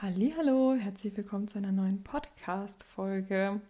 Hallo, 0.00 0.76
herzlich 0.78 1.16
willkommen 1.16 1.48
zu 1.48 1.58
einer 1.58 1.72
neuen 1.72 2.04
Podcast 2.04 2.84
Folge. 2.84 3.60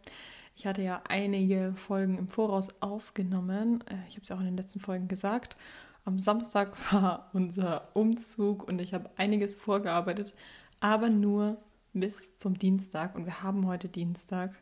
Ich 0.54 0.66
hatte 0.66 0.82
ja 0.82 1.00
einige 1.08 1.72
Folgen 1.74 2.18
im 2.18 2.28
Voraus 2.28 2.82
aufgenommen. 2.82 3.82
Äh, 3.88 3.94
ich 4.08 4.16
habe 4.16 4.24
es 4.24 4.30
auch 4.30 4.40
in 4.40 4.44
den 4.44 4.58
letzten 4.58 4.78
Folgen 4.78 5.08
gesagt. 5.08 5.56
Am 6.04 6.18
Samstag 6.18 6.76
war 6.92 7.30
unser 7.32 7.88
Umzug 7.96 8.68
und 8.68 8.78
ich 8.82 8.92
habe 8.92 9.08
einiges 9.16 9.56
vorgearbeitet, 9.56 10.34
aber 10.80 11.08
nur 11.08 11.56
bis 11.94 12.36
zum 12.36 12.58
Dienstag 12.58 13.14
und 13.14 13.24
wir 13.24 13.42
haben 13.42 13.66
heute 13.66 13.88
Dienstag. 13.88 14.54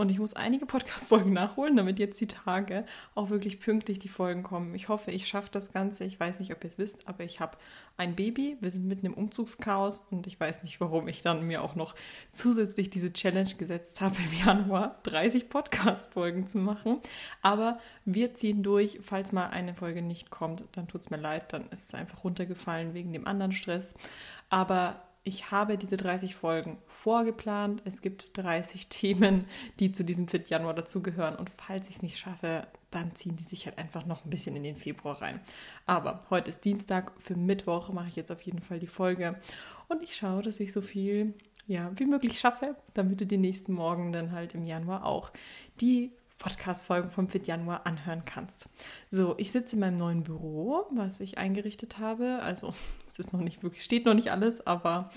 Und 0.00 0.08
ich 0.08 0.18
muss 0.18 0.32
einige 0.32 0.64
Podcast-Folgen 0.80 1.34
nachholen, 1.34 1.76
damit 1.76 1.98
jetzt 1.98 2.18
die 2.22 2.26
Tage 2.26 2.86
auch 3.14 3.28
wirklich 3.28 3.60
pünktlich 3.60 3.98
die 3.98 4.08
Folgen 4.08 4.42
kommen. 4.42 4.74
Ich 4.74 4.88
hoffe, 4.88 5.10
ich 5.10 5.28
schaffe 5.28 5.50
das 5.52 5.74
Ganze. 5.74 6.04
Ich 6.04 6.18
weiß 6.18 6.40
nicht, 6.40 6.52
ob 6.52 6.64
ihr 6.64 6.68
es 6.68 6.78
wisst, 6.78 7.06
aber 7.06 7.22
ich 7.22 7.38
habe 7.40 7.58
ein 7.98 8.16
Baby. 8.16 8.56
Wir 8.62 8.70
sind 8.70 8.86
mitten 8.86 9.04
im 9.04 9.12
Umzugschaos 9.12 10.06
und 10.10 10.26
ich 10.26 10.40
weiß 10.40 10.62
nicht, 10.62 10.80
warum 10.80 11.06
ich 11.06 11.20
dann 11.20 11.46
mir 11.46 11.62
auch 11.62 11.74
noch 11.74 11.94
zusätzlich 12.32 12.88
diese 12.88 13.12
Challenge 13.12 13.50
gesetzt 13.58 14.00
habe, 14.00 14.16
im 14.16 14.46
Januar 14.46 14.98
30 15.02 15.50
Podcast-Folgen 15.50 16.48
zu 16.48 16.56
machen. 16.56 17.00
Aber 17.42 17.78
wir 18.06 18.32
ziehen 18.32 18.62
durch. 18.62 19.00
Falls 19.02 19.32
mal 19.32 19.48
eine 19.48 19.74
Folge 19.74 20.00
nicht 20.00 20.30
kommt, 20.30 20.64
dann 20.72 20.88
tut 20.88 21.02
es 21.02 21.10
mir 21.10 21.18
leid. 21.18 21.52
Dann 21.52 21.68
ist 21.72 21.90
es 21.90 21.94
einfach 21.94 22.24
runtergefallen 22.24 22.94
wegen 22.94 23.12
dem 23.12 23.26
anderen 23.26 23.52
Stress. 23.52 23.94
Aber 24.48 25.02
ich 25.22 25.50
habe 25.50 25.76
diese 25.76 25.96
30 25.96 26.34
Folgen 26.34 26.78
vorgeplant. 26.86 27.82
Es 27.84 28.00
gibt 28.00 28.36
30 28.38 28.86
Themen, 28.88 29.44
die 29.78 29.92
zu 29.92 30.04
diesem 30.04 30.28
Fit 30.28 30.48
Januar 30.48 30.74
dazugehören. 30.74 31.36
Und 31.36 31.50
falls 31.56 31.88
ich 31.88 31.96
es 31.96 32.02
nicht 32.02 32.18
schaffe, 32.18 32.66
dann 32.90 33.14
ziehen 33.14 33.36
die 33.36 33.44
sich 33.44 33.66
halt 33.66 33.78
einfach 33.78 34.06
noch 34.06 34.24
ein 34.24 34.30
bisschen 34.30 34.56
in 34.56 34.62
den 34.62 34.76
Februar 34.76 35.20
rein. 35.20 35.40
Aber 35.86 36.20
heute 36.30 36.50
ist 36.50 36.64
Dienstag. 36.64 37.12
Für 37.18 37.36
Mittwoch 37.36 37.92
mache 37.92 38.08
ich 38.08 38.16
jetzt 38.16 38.32
auf 38.32 38.42
jeden 38.42 38.60
Fall 38.60 38.78
die 38.78 38.86
Folge. 38.86 39.38
Und 39.88 40.02
ich 40.02 40.16
schaue, 40.16 40.42
dass 40.42 40.58
ich 40.58 40.72
so 40.72 40.80
viel 40.80 41.34
ja, 41.66 41.92
wie 41.94 42.06
möglich 42.06 42.40
schaffe, 42.40 42.74
damit 42.94 43.20
du 43.20 43.26
die 43.26 43.38
nächsten 43.38 43.72
Morgen 43.72 44.12
dann 44.12 44.32
halt 44.32 44.54
im 44.54 44.66
Januar 44.66 45.04
auch 45.04 45.30
die 45.80 46.12
Podcast-Folgen 46.40 47.10
vom 47.10 47.28
Fit 47.28 47.46
Januar 47.46 47.86
anhören 47.86 48.24
kannst. 48.24 48.68
So, 49.12 49.34
ich 49.38 49.52
sitze 49.52 49.76
in 49.76 49.80
meinem 49.80 49.96
neuen 49.96 50.22
Büro, 50.24 50.86
was 50.90 51.20
ich 51.20 51.38
eingerichtet 51.38 51.98
habe. 51.98 52.40
Also, 52.42 52.74
es 53.06 53.18
ist 53.20 53.32
noch 53.32 53.40
nicht 53.40 53.62
wirklich, 53.62 53.84
steht 53.84 54.06
noch 54.06 54.14
nicht 54.14 54.32
alles, 54.32 54.66
aber 54.66 55.10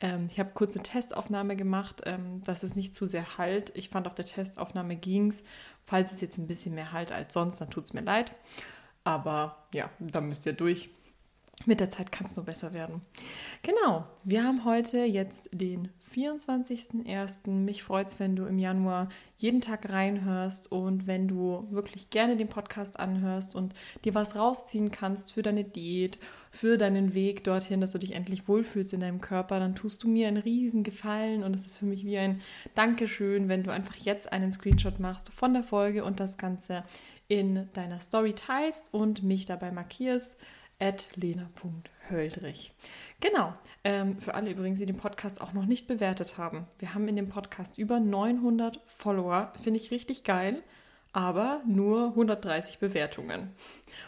ähm, 0.00 0.26
ich 0.28 0.40
habe 0.40 0.50
kurze 0.52 0.80
Testaufnahme 0.82 1.54
gemacht, 1.54 2.00
ähm, 2.06 2.42
dass 2.42 2.64
es 2.64 2.74
nicht 2.74 2.94
zu 2.94 3.06
sehr 3.06 3.38
halt. 3.38 3.70
Ich 3.76 3.90
fand, 3.90 4.08
auf 4.08 4.14
der 4.14 4.24
Testaufnahme 4.24 4.96
ging 4.96 5.28
es. 5.28 5.44
Falls 5.84 6.12
es 6.12 6.20
jetzt 6.20 6.38
ein 6.38 6.48
bisschen 6.48 6.74
mehr 6.74 6.92
halt 6.92 7.12
als 7.12 7.34
sonst, 7.34 7.60
dann 7.60 7.70
tut 7.70 7.84
es 7.84 7.92
mir 7.92 8.02
leid. 8.02 8.32
Aber 9.04 9.66
ja, 9.74 9.90
da 9.98 10.20
müsst 10.20 10.46
ihr 10.46 10.52
durch 10.52 10.90
mit 11.66 11.80
der 11.80 11.90
Zeit 11.90 12.10
kann 12.10 12.26
es 12.26 12.36
nur 12.36 12.46
besser 12.46 12.72
werden. 12.72 13.02
Genau, 13.62 14.06
wir 14.24 14.44
haben 14.44 14.64
heute 14.64 14.98
jetzt 14.98 15.50
den 15.52 15.90
24.01. 16.14 17.50
Mich 17.50 17.82
freut 17.82 18.08
es, 18.08 18.20
wenn 18.20 18.36
du 18.36 18.44
im 18.44 18.58
Januar 18.58 19.08
jeden 19.36 19.60
Tag 19.60 19.90
reinhörst 19.90 20.70
und 20.70 21.06
wenn 21.06 21.28
du 21.28 21.66
wirklich 21.70 22.10
gerne 22.10 22.36
den 22.36 22.48
Podcast 22.48 22.98
anhörst 22.98 23.54
und 23.54 23.74
dir 24.04 24.14
was 24.14 24.36
rausziehen 24.36 24.90
kannst 24.90 25.32
für 25.32 25.42
deine 25.42 25.64
Diät, 25.64 26.18
für 26.50 26.76
deinen 26.76 27.14
Weg 27.14 27.44
dorthin, 27.44 27.80
dass 27.80 27.92
du 27.92 27.98
dich 27.98 28.14
endlich 28.14 28.48
wohlfühlst 28.48 28.92
in 28.92 29.00
deinem 29.00 29.20
Körper, 29.20 29.60
dann 29.60 29.74
tust 29.74 30.02
du 30.02 30.08
mir 30.08 30.28
einen 30.28 30.36
riesen 30.36 30.82
Gefallen 30.82 31.44
und 31.44 31.54
es 31.54 31.66
ist 31.66 31.78
für 31.78 31.86
mich 31.86 32.04
wie 32.04 32.18
ein 32.18 32.40
Dankeschön, 32.74 33.48
wenn 33.48 33.62
du 33.62 33.70
einfach 33.70 33.96
jetzt 33.96 34.32
einen 34.32 34.52
Screenshot 34.52 34.98
machst 34.98 35.32
von 35.32 35.54
der 35.54 35.62
Folge 35.62 36.04
und 36.04 36.20
das 36.20 36.38
Ganze 36.38 36.84
in 37.28 37.68
deiner 37.74 38.00
Story 38.00 38.34
teilst 38.34 38.92
und 38.92 39.22
mich 39.22 39.46
dabei 39.46 39.70
markierst 39.70 40.36
lena.höldrich. 41.16 42.72
Genau, 43.20 43.52
ähm, 43.84 44.18
für 44.20 44.34
alle 44.34 44.50
übrigens, 44.50 44.78
die 44.78 44.86
den 44.86 44.96
Podcast 44.96 45.40
auch 45.40 45.52
noch 45.52 45.66
nicht 45.66 45.86
bewertet 45.86 46.38
haben. 46.38 46.66
Wir 46.78 46.94
haben 46.94 47.06
in 47.06 47.16
dem 47.16 47.28
Podcast 47.28 47.76
über 47.76 48.00
900 48.00 48.80
Follower, 48.86 49.52
finde 49.62 49.78
ich 49.78 49.90
richtig 49.90 50.24
geil, 50.24 50.62
aber 51.12 51.60
nur 51.66 52.08
130 52.08 52.78
Bewertungen. 52.78 53.52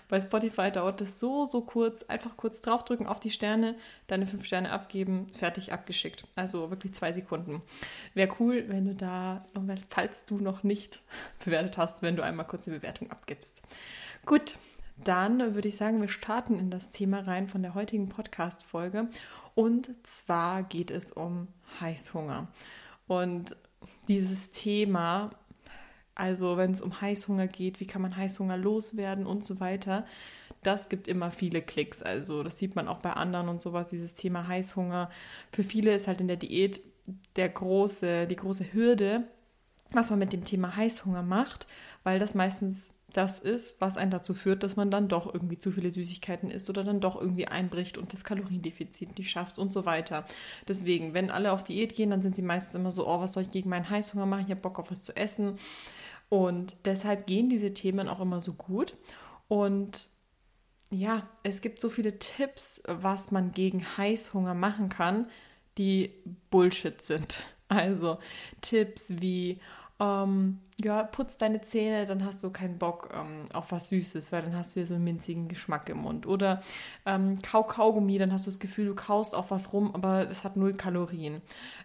Bei 0.08 0.20
Spotify 0.20 0.70
dauert 0.70 1.00
es 1.00 1.18
so, 1.18 1.46
so 1.46 1.62
kurz. 1.62 2.04
Einfach 2.04 2.36
kurz 2.36 2.60
draufdrücken 2.60 3.06
auf 3.06 3.18
die 3.18 3.30
Sterne, 3.30 3.76
deine 4.06 4.26
fünf 4.26 4.44
Sterne 4.44 4.70
abgeben, 4.70 5.26
fertig 5.32 5.72
abgeschickt. 5.72 6.24
Also 6.36 6.70
wirklich 6.70 6.94
zwei 6.94 7.12
Sekunden. 7.12 7.60
Wäre 8.14 8.34
cool, 8.38 8.64
wenn 8.68 8.86
du 8.86 8.94
da 8.94 9.44
nochmal, 9.52 9.78
falls 9.88 10.26
du 10.26 10.38
noch 10.38 10.62
nicht 10.62 11.02
bewertet 11.44 11.76
hast, 11.76 12.02
wenn 12.02 12.16
du 12.16 12.22
einmal 12.22 12.46
kurz 12.46 12.68
eine 12.68 12.78
Bewertung 12.78 13.10
abgibst. 13.10 13.62
Gut, 14.24 14.54
dann 14.96 15.54
würde 15.54 15.68
ich 15.68 15.76
sagen, 15.76 16.00
wir 16.00 16.08
starten 16.08 16.58
in 16.58 16.70
das 16.70 16.90
Thema 16.90 17.20
rein 17.20 17.48
von 17.48 17.62
der 17.62 17.74
heutigen 17.74 18.08
Podcast-Folge. 18.08 19.08
Und 19.54 19.90
zwar 20.06 20.62
geht 20.62 20.90
es 20.90 21.12
um 21.12 21.48
Heißhunger. 21.80 22.48
Und 23.06 23.56
dieses 24.08 24.50
Thema, 24.50 25.30
also 26.14 26.56
wenn 26.56 26.72
es 26.72 26.80
um 26.80 27.00
Heißhunger 27.00 27.48
geht, 27.48 27.80
wie 27.80 27.86
kann 27.86 28.02
man 28.02 28.16
Heißhunger 28.16 28.56
loswerden 28.56 29.26
und 29.26 29.44
so 29.44 29.60
weiter, 29.60 30.06
das 30.62 30.88
gibt 30.88 31.08
immer 31.08 31.30
viele 31.30 31.60
Klicks. 31.62 32.02
Also 32.02 32.42
das 32.42 32.58
sieht 32.58 32.76
man 32.76 32.88
auch 32.88 32.98
bei 32.98 33.12
anderen 33.12 33.48
und 33.48 33.60
sowas, 33.60 33.88
dieses 33.88 34.14
Thema 34.14 34.46
Heißhunger. 34.46 35.10
Für 35.52 35.64
viele 35.64 35.94
ist 35.94 36.06
halt 36.06 36.20
in 36.20 36.28
der 36.28 36.36
Diät 36.36 36.80
der 37.36 37.48
große, 37.48 38.26
die 38.28 38.36
große 38.36 38.72
Hürde, 38.72 39.24
was 39.90 40.10
man 40.10 40.20
mit 40.20 40.32
dem 40.32 40.44
Thema 40.44 40.76
Heißhunger 40.76 41.22
macht, 41.22 41.66
weil 42.04 42.18
das 42.18 42.34
meistens 42.34 42.94
das 43.12 43.38
ist, 43.38 43.80
was 43.80 43.96
einen 43.96 44.10
dazu 44.10 44.34
führt, 44.34 44.62
dass 44.62 44.76
man 44.76 44.90
dann 44.90 45.08
doch 45.08 45.32
irgendwie 45.32 45.58
zu 45.58 45.70
viele 45.70 45.90
Süßigkeiten 45.90 46.50
isst 46.50 46.70
oder 46.70 46.84
dann 46.84 47.00
doch 47.00 47.20
irgendwie 47.20 47.46
einbricht 47.46 47.98
und 47.98 48.12
das 48.12 48.24
Kaloriendefizit 48.24 49.18
nicht 49.18 49.30
schafft 49.30 49.58
und 49.58 49.72
so 49.72 49.84
weiter. 49.84 50.24
Deswegen, 50.68 51.14
wenn 51.14 51.30
alle 51.30 51.52
auf 51.52 51.64
Diät 51.64 51.94
gehen, 51.94 52.10
dann 52.10 52.22
sind 52.22 52.36
sie 52.36 52.42
meistens 52.42 52.74
immer 52.74 52.92
so, 52.92 53.06
oh, 53.06 53.20
was 53.20 53.34
soll 53.34 53.42
ich 53.42 53.50
gegen 53.50 53.70
meinen 53.70 53.88
Heißhunger 53.88 54.26
machen? 54.26 54.44
Ich 54.44 54.50
habe 54.50 54.60
Bock 54.60 54.78
auf 54.78 54.90
was 54.90 55.02
zu 55.02 55.16
essen. 55.16 55.58
Und 56.28 56.76
deshalb 56.84 57.26
gehen 57.26 57.50
diese 57.50 57.74
Themen 57.74 58.08
auch 58.08 58.20
immer 58.20 58.40
so 58.40 58.54
gut. 58.54 58.96
Und 59.48 60.08
ja, 60.90 61.28
es 61.42 61.60
gibt 61.60 61.80
so 61.80 61.90
viele 61.90 62.18
Tipps, 62.18 62.82
was 62.86 63.30
man 63.30 63.52
gegen 63.52 63.84
Heißhunger 63.96 64.54
machen 64.54 64.88
kann, 64.88 65.26
die 65.78 66.10
Bullshit 66.50 67.00
sind. 67.00 67.36
Also 67.68 68.18
Tipps 68.60 69.14
wie, 69.20 69.58
ähm, 70.02 70.58
ja, 70.82 71.04
putz 71.04 71.38
deine 71.38 71.60
Zähne, 71.60 72.06
dann 72.06 72.24
hast 72.24 72.42
du 72.42 72.50
keinen 72.50 72.76
Bock 72.76 73.10
ähm, 73.14 73.44
auf 73.52 73.70
was 73.70 73.88
Süßes, 73.88 74.32
weil 74.32 74.42
dann 74.42 74.56
hast 74.56 74.74
du 74.74 74.80
ja 74.80 74.86
so 74.86 74.94
einen 74.94 75.04
minzigen 75.04 75.46
Geschmack 75.46 75.88
im 75.88 75.98
Mund. 75.98 76.26
Oder 76.26 76.60
ähm, 77.06 77.34
kau 77.40 77.62
Kaugummi, 77.62 78.18
dann 78.18 78.32
hast 78.32 78.46
du 78.46 78.50
das 78.50 78.58
Gefühl, 78.58 78.86
du 78.86 78.94
kaust 78.96 79.32
auf 79.32 79.52
was 79.52 79.72
rum, 79.72 79.94
aber 79.94 80.28
es 80.28 80.42
hat 80.42 80.56
null 80.56 80.72
Kalorien. 80.72 81.40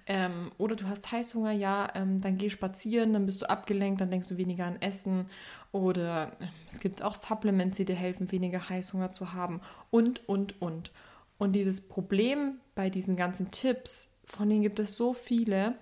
Ähm, 0.08 0.52
oder 0.58 0.76
du 0.76 0.88
hast 0.88 1.12
Heißhunger, 1.12 1.52
ja, 1.52 1.90
ähm, 1.94 2.20
dann 2.20 2.38
geh 2.38 2.50
spazieren, 2.50 3.14
dann 3.14 3.28
bist 3.28 3.44
du 3.44 3.50
abgelenkt, 3.50 4.02
dann 4.02 4.10
denkst 4.10 4.30
du 4.30 4.38
weniger 4.38 4.66
an 4.66 4.82
Essen. 4.82 5.28
Oder 5.72 6.32
äh, 6.40 6.48
es 6.68 6.80
gibt 6.80 7.04
auch 7.04 7.14
Supplements, 7.14 7.78
die 7.78 7.86
dir 7.86 7.96
helfen, 7.96 8.32
weniger 8.32 8.68
Heißhunger 8.68 9.12
zu 9.12 9.34
haben. 9.34 9.62
Und, 9.92 10.28
und, 10.28 10.60
und. 10.60 10.92
Und 11.38 11.52
dieses 11.52 11.88
Problem 11.88 12.56
bei 12.74 12.90
diesen 12.90 13.16
ganzen 13.16 13.52
Tipps, 13.52 14.18
von 14.26 14.50
denen 14.50 14.64
gibt 14.64 14.80
es 14.80 14.98
so 14.98 15.14
viele, 15.14 15.76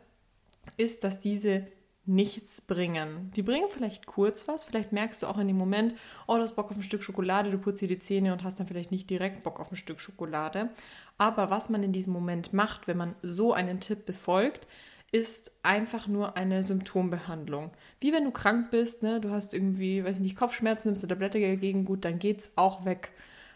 ist, 0.75 1.05
dass 1.05 1.19
diese 1.19 1.67
nichts 2.07 2.61
bringen. 2.61 3.31
Die 3.35 3.41
bringen 3.41 3.67
vielleicht 3.69 4.05
kurz 4.05 4.47
was, 4.47 4.63
vielleicht 4.63 4.91
merkst 4.91 5.23
du 5.23 5.27
auch 5.27 5.37
in 5.37 5.47
dem 5.47 5.57
Moment, 5.57 5.95
oh, 6.27 6.35
du 6.35 6.41
hast 6.41 6.55
Bock 6.55 6.69
auf 6.69 6.77
ein 6.77 6.83
Stück 6.83 7.03
Schokolade, 7.03 7.49
du 7.49 7.57
putzt 7.57 7.81
dir 7.81 7.87
die 7.87 7.99
Zähne 7.99 8.33
und 8.33 8.43
hast 8.43 8.59
dann 8.59 8.67
vielleicht 8.67 8.91
nicht 8.91 9.09
direkt 9.09 9.43
Bock 9.43 9.59
auf 9.59 9.71
ein 9.71 9.77
Stück 9.77 9.99
Schokolade. 9.99 10.69
Aber 11.17 11.49
was 11.49 11.69
man 11.69 11.83
in 11.83 11.93
diesem 11.93 12.13
Moment 12.13 12.53
macht, 12.53 12.87
wenn 12.87 12.97
man 12.97 13.15
so 13.21 13.53
einen 13.53 13.79
Tipp 13.79 14.05
befolgt, 14.05 14.67
ist 15.11 15.51
einfach 15.63 16.07
nur 16.07 16.35
eine 16.35 16.63
Symptombehandlung. 16.63 17.71
Wie 18.01 18.11
wenn 18.11 18.25
du 18.25 18.31
krank 18.31 18.69
bist, 18.71 19.01
ne? 19.01 19.21
du 19.21 19.31
hast 19.31 19.53
irgendwie, 19.53 20.03
weiß 20.03 20.17
ich 20.17 20.23
nicht, 20.23 20.37
Kopfschmerzen, 20.37 20.89
nimmst 20.89 21.03
du 21.03 21.07
Tablette 21.07 21.39
dagegen, 21.39 21.85
gut, 21.85 22.03
dann 22.03 22.19
geht's 22.19 22.51
auch 22.55 22.85
weg. 22.85 23.11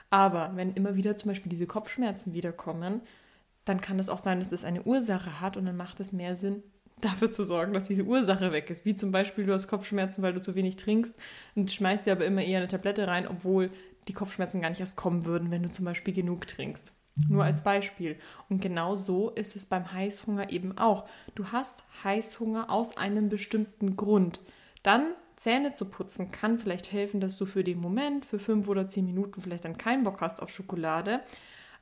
Aber 0.10 0.52
wenn 0.56 0.74
immer 0.74 0.96
wieder 0.96 1.18
zum 1.18 1.30
Beispiel 1.30 1.50
diese 1.50 1.68
Kopfschmerzen 1.68 2.34
wiederkommen, 2.34 3.02
dann 3.66 3.82
kann 3.82 4.00
es 4.00 4.10
auch 4.10 4.20
sein, 4.20 4.40
dass 4.40 4.50
das 4.50 4.64
eine 4.64 4.84
Ursache 4.84 5.42
hat 5.42 5.58
und 5.58 5.66
dann 5.66 5.78
macht 5.78 6.00
es 6.00 6.12
mehr 6.12 6.36
Sinn, 6.36 6.64
dafür 7.02 7.32
zu 7.32 7.44
sorgen, 7.44 7.74
dass 7.74 7.88
diese 7.88 8.04
Ursache 8.04 8.52
weg 8.52 8.70
ist. 8.70 8.86
Wie 8.86 8.96
zum 8.96 9.12
Beispiel, 9.12 9.46
du 9.46 9.54
hast 9.54 9.68
Kopfschmerzen, 9.68 10.22
weil 10.22 10.34
du 10.34 10.42
zu 10.42 10.56
wenig 10.56 10.76
trinkst 10.76 11.16
und 11.56 11.72
schmeißt 11.72 12.06
dir 12.06 12.14
aber 12.14 12.26
immer 12.26 12.42
eher 12.42 12.60
eine 12.60 12.68
Tablette 12.68 13.08
rein, 13.08 13.28
obwohl 13.28 13.72
die 14.08 14.14
Kopfschmerzen 14.14 14.62
gar 14.62 14.70
nicht 14.70 14.80
erst 14.80 14.98
kommen 14.98 15.26
würden, 15.26 15.52
wenn 15.52 15.64
du 15.64 15.72
zum 15.72 15.86
Beispiel 15.86 16.14
genug 16.14 16.48
trinkst. 16.48 16.92
Nur 17.28 17.44
als 17.44 17.64
Beispiel. 17.64 18.18
Und 18.50 18.62
genau 18.62 18.96
so 18.96 19.32
ist 19.32 19.56
es 19.56 19.66
beim 19.66 19.92
Heißhunger 19.92 20.52
eben 20.52 20.78
auch. 20.78 21.06
Du 21.36 21.48
hast 21.48 21.84
Heißhunger 22.04 22.70
aus 22.70 22.96
einem 22.96 23.28
bestimmten 23.28 23.98
Grund. 23.98 24.40
Dann 24.84 25.08
Zähne 25.36 25.74
zu 25.74 25.90
putzen 25.90 26.32
kann 26.32 26.60
vielleicht 26.60 26.92
helfen, 26.92 27.20
dass 27.20 27.38
du 27.38 27.46
für 27.46 27.64
den 27.64 27.80
Moment, 27.80 28.26
für 28.26 28.40
fünf 28.40 28.68
oder 28.68 28.88
zehn 28.88 29.06
Minuten 29.06 29.42
vielleicht 29.42 29.66
dann 29.66 29.78
keinen 29.78 30.04
Bock 30.04 30.22
hast 30.22 30.42
auf 30.42 30.50
Schokolade. 30.50 31.22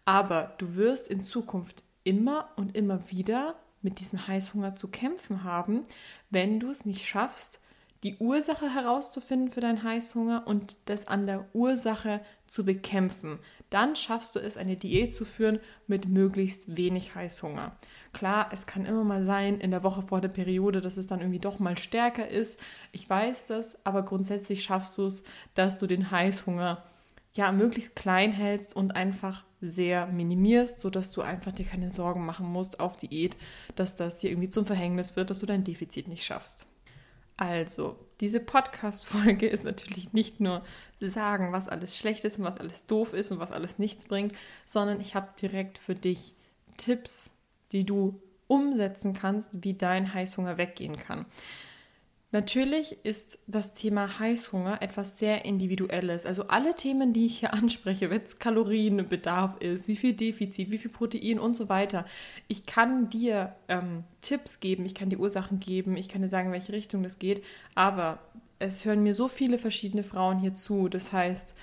Aber 0.06 0.54
du 0.58 0.76
wirst 0.76 1.08
in 1.08 1.22
Zukunft 1.22 1.84
immer 2.04 2.50
und 2.56 2.76
immer 2.76 3.10
wieder 3.12 3.56
mit 3.82 4.00
diesem 4.00 4.28
Heißhunger 4.28 4.76
zu 4.76 4.90
kämpfen 4.90 5.44
haben, 5.44 5.84
wenn 6.30 6.60
du 6.60 6.70
es 6.70 6.86
nicht 6.86 7.06
schaffst, 7.06 7.60
die 8.04 8.18
Ursache 8.18 8.74
herauszufinden 8.74 9.50
für 9.50 9.62
deinen 9.62 9.84
Heißhunger 9.84 10.46
und 10.46 10.78
das 10.86 11.08
an 11.08 11.26
der 11.26 11.46
Ursache 11.54 12.22
zu 12.46 12.64
bekämpfen. 12.64 13.40
Dann 13.70 13.96
schaffst 13.96 14.36
du 14.36 14.40
es, 14.40 14.56
eine 14.56 14.78
Diät 14.78 15.14
zu 15.16 15.26
führen 15.26 15.60
mit 15.88 16.08
möglichst 16.08 16.78
wenig 16.78 17.16
Heißhunger. 17.16 17.76
Klar, 18.14 18.50
es 18.54 18.68
kann 18.68 18.86
immer 18.86 19.04
mal 19.04 19.26
sein, 19.26 19.60
in 19.60 19.72
der 19.72 19.84
Woche 19.84 20.04
vor 20.04 20.22
der 20.22 20.30
Periode, 20.30 20.80
dass 20.80 20.98
es 20.98 21.08
dann 21.08 21.20
irgendwie 21.20 21.40
doch 21.40 21.60
mal 21.60 21.78
stärker 21.78 22.28
ist. 22.28 22.60
Ich 22.92 23.10
weiß 23.10 23.48
das, 23.48 23.84
aber 23.86 24.04
grundsätzlich 24.04 24.64
schaffst 24.64 24.98
du 24.98 25.06
es, 25.06 25.24
dass 25.56 25.80
du 25.80 25.88
den 25.88 26.12
Heißhunger 26.12 26.84
ja 27.38 27.52
möglichst 27.52 27.96
klein 27.96 28.32
hältst 28.32 28.76
und 28.76 28.96
einfach 28.96 29.46
sehr 29.62 30.08
minimierst, 30.08 30.80
sodass 30.80 31.12
du 31.12 31.22
einfach 31.22 31.52
dir 31.52 31.66
keine 31.66 31.92
Sorgen 31.92 32.26
machen 32.26 32.48
musst 32.48 32.80
auf 32.80 32.98
Diät, 32.98 33.38
dass 33.76 33.96
das 33.96 34.18
dir 34.18 34.30
irgendwie 34.30 34.50
zum 34.50 34.66
Verhängnis 34.66 35.16
wird, 35.16 35.30
dass 35.30 35.40
du 35.40 35.46
dein 35.46 35.64
Defizit 35.64 36.08
nicht 36.08 36.26
schaffst. 36.26 36.68
Also, 37.38 37.98
diese 38.20 38.40
Podcast-Folge 38.40 39.48
ist 39.48 39.64
natürlich 39.64 40.12
nicht 40.14 40.40
nur 40.40 40.64
sagen, 41.00 41.54
was 41.54 41.70
alles 41.70 41.96
schlecht 41.98 42.26
ist 42.26 42.40
und 42.40 42.46
was 42.46 42.60
alles 42.60 42.88
doof 42.88 43.14
ist 43.14 43.32
und 43.32 43.40
was 43.40 43.52
alles 43.52 43.80
nichts 43.80 44.08
bringt, 44.08 44.34
sondern 44.66 45.00
ich 45.00 45.16
habe 45.16 45.30
direkt 45.40 45.78
für 45.78 45.96
dich 45.96 46.36
Tipps, 46.78 47.32
die 47.72 47.86
du 47.86 48.20
umsetzen 48.48 49.14
kannst, 49.14 49.64
wie 49.64 49.74
dein 49.74 50.14
Heißhunger 50.14 50.58
weggehen 50.58 50.98
kann. 50.98 51.26
Natürlich 52.32 52.98
ist 53.06 53.40
das 53.48 53.74
Thema 53.74 54.20
Heißhunger 54.20 54.82
etwas 54.82 55.18
sehr 55.18 55.46
Individuelles. 55.46 56.26
Also 56.26 56.48
alle 56.50 56.76
Themen, 56.76 57.14
die 57.14 57.26
ich 57.26 57.40
hier 57.40 57.54
anspreche, 57.54 58.10
wenn 58.10 58.22
es 58.22 58.38
Kalorienbedarf 58.38 59.58
ist, 59.62 59.88
wie 59.88 59.96
viel 59.96 60.14
Defizit, 60.14 60.70
wie 60.70 60.78
viel 60.78 60.92
Protein 60.92 61.40
und 61.40 61.56
so 61.56 61.70
weiter. 61.70 62.06
Ich 62.50 62.66
kann 62.66 63.10
dir 63.10 63.56
ähm, 63.70 64.04
Tipps 64.22 64.60
geben, 64.60 64.86
ich 64.86 64.94
kann 64.94 65.10
dir 65.10 65.20
Ursachen 65.20 65.62
geben, 65.62 65.96
ich 65.96 66.10
kann 66.10 66.22
dir 66.22 66.30
sagen, 66.30 66.48
in 66.48 66.54
welche 66.54 66.74
Richtung 66.74 67.02
das 67.02 67.18
geht, 67.18 67.44
aber 67.76 68.20
es 68.60 68.84
hören 68.84 69.04
mir 69.04 69.14
so 69.14 69.30
viele 69.30 69.58
verschiedene 69.58 70.04
Frauen 70.04 70.40
hier 70.40 70.54
zu. 70.54 70.90
Das 70.90 71.14
heißt, 71.14 71.56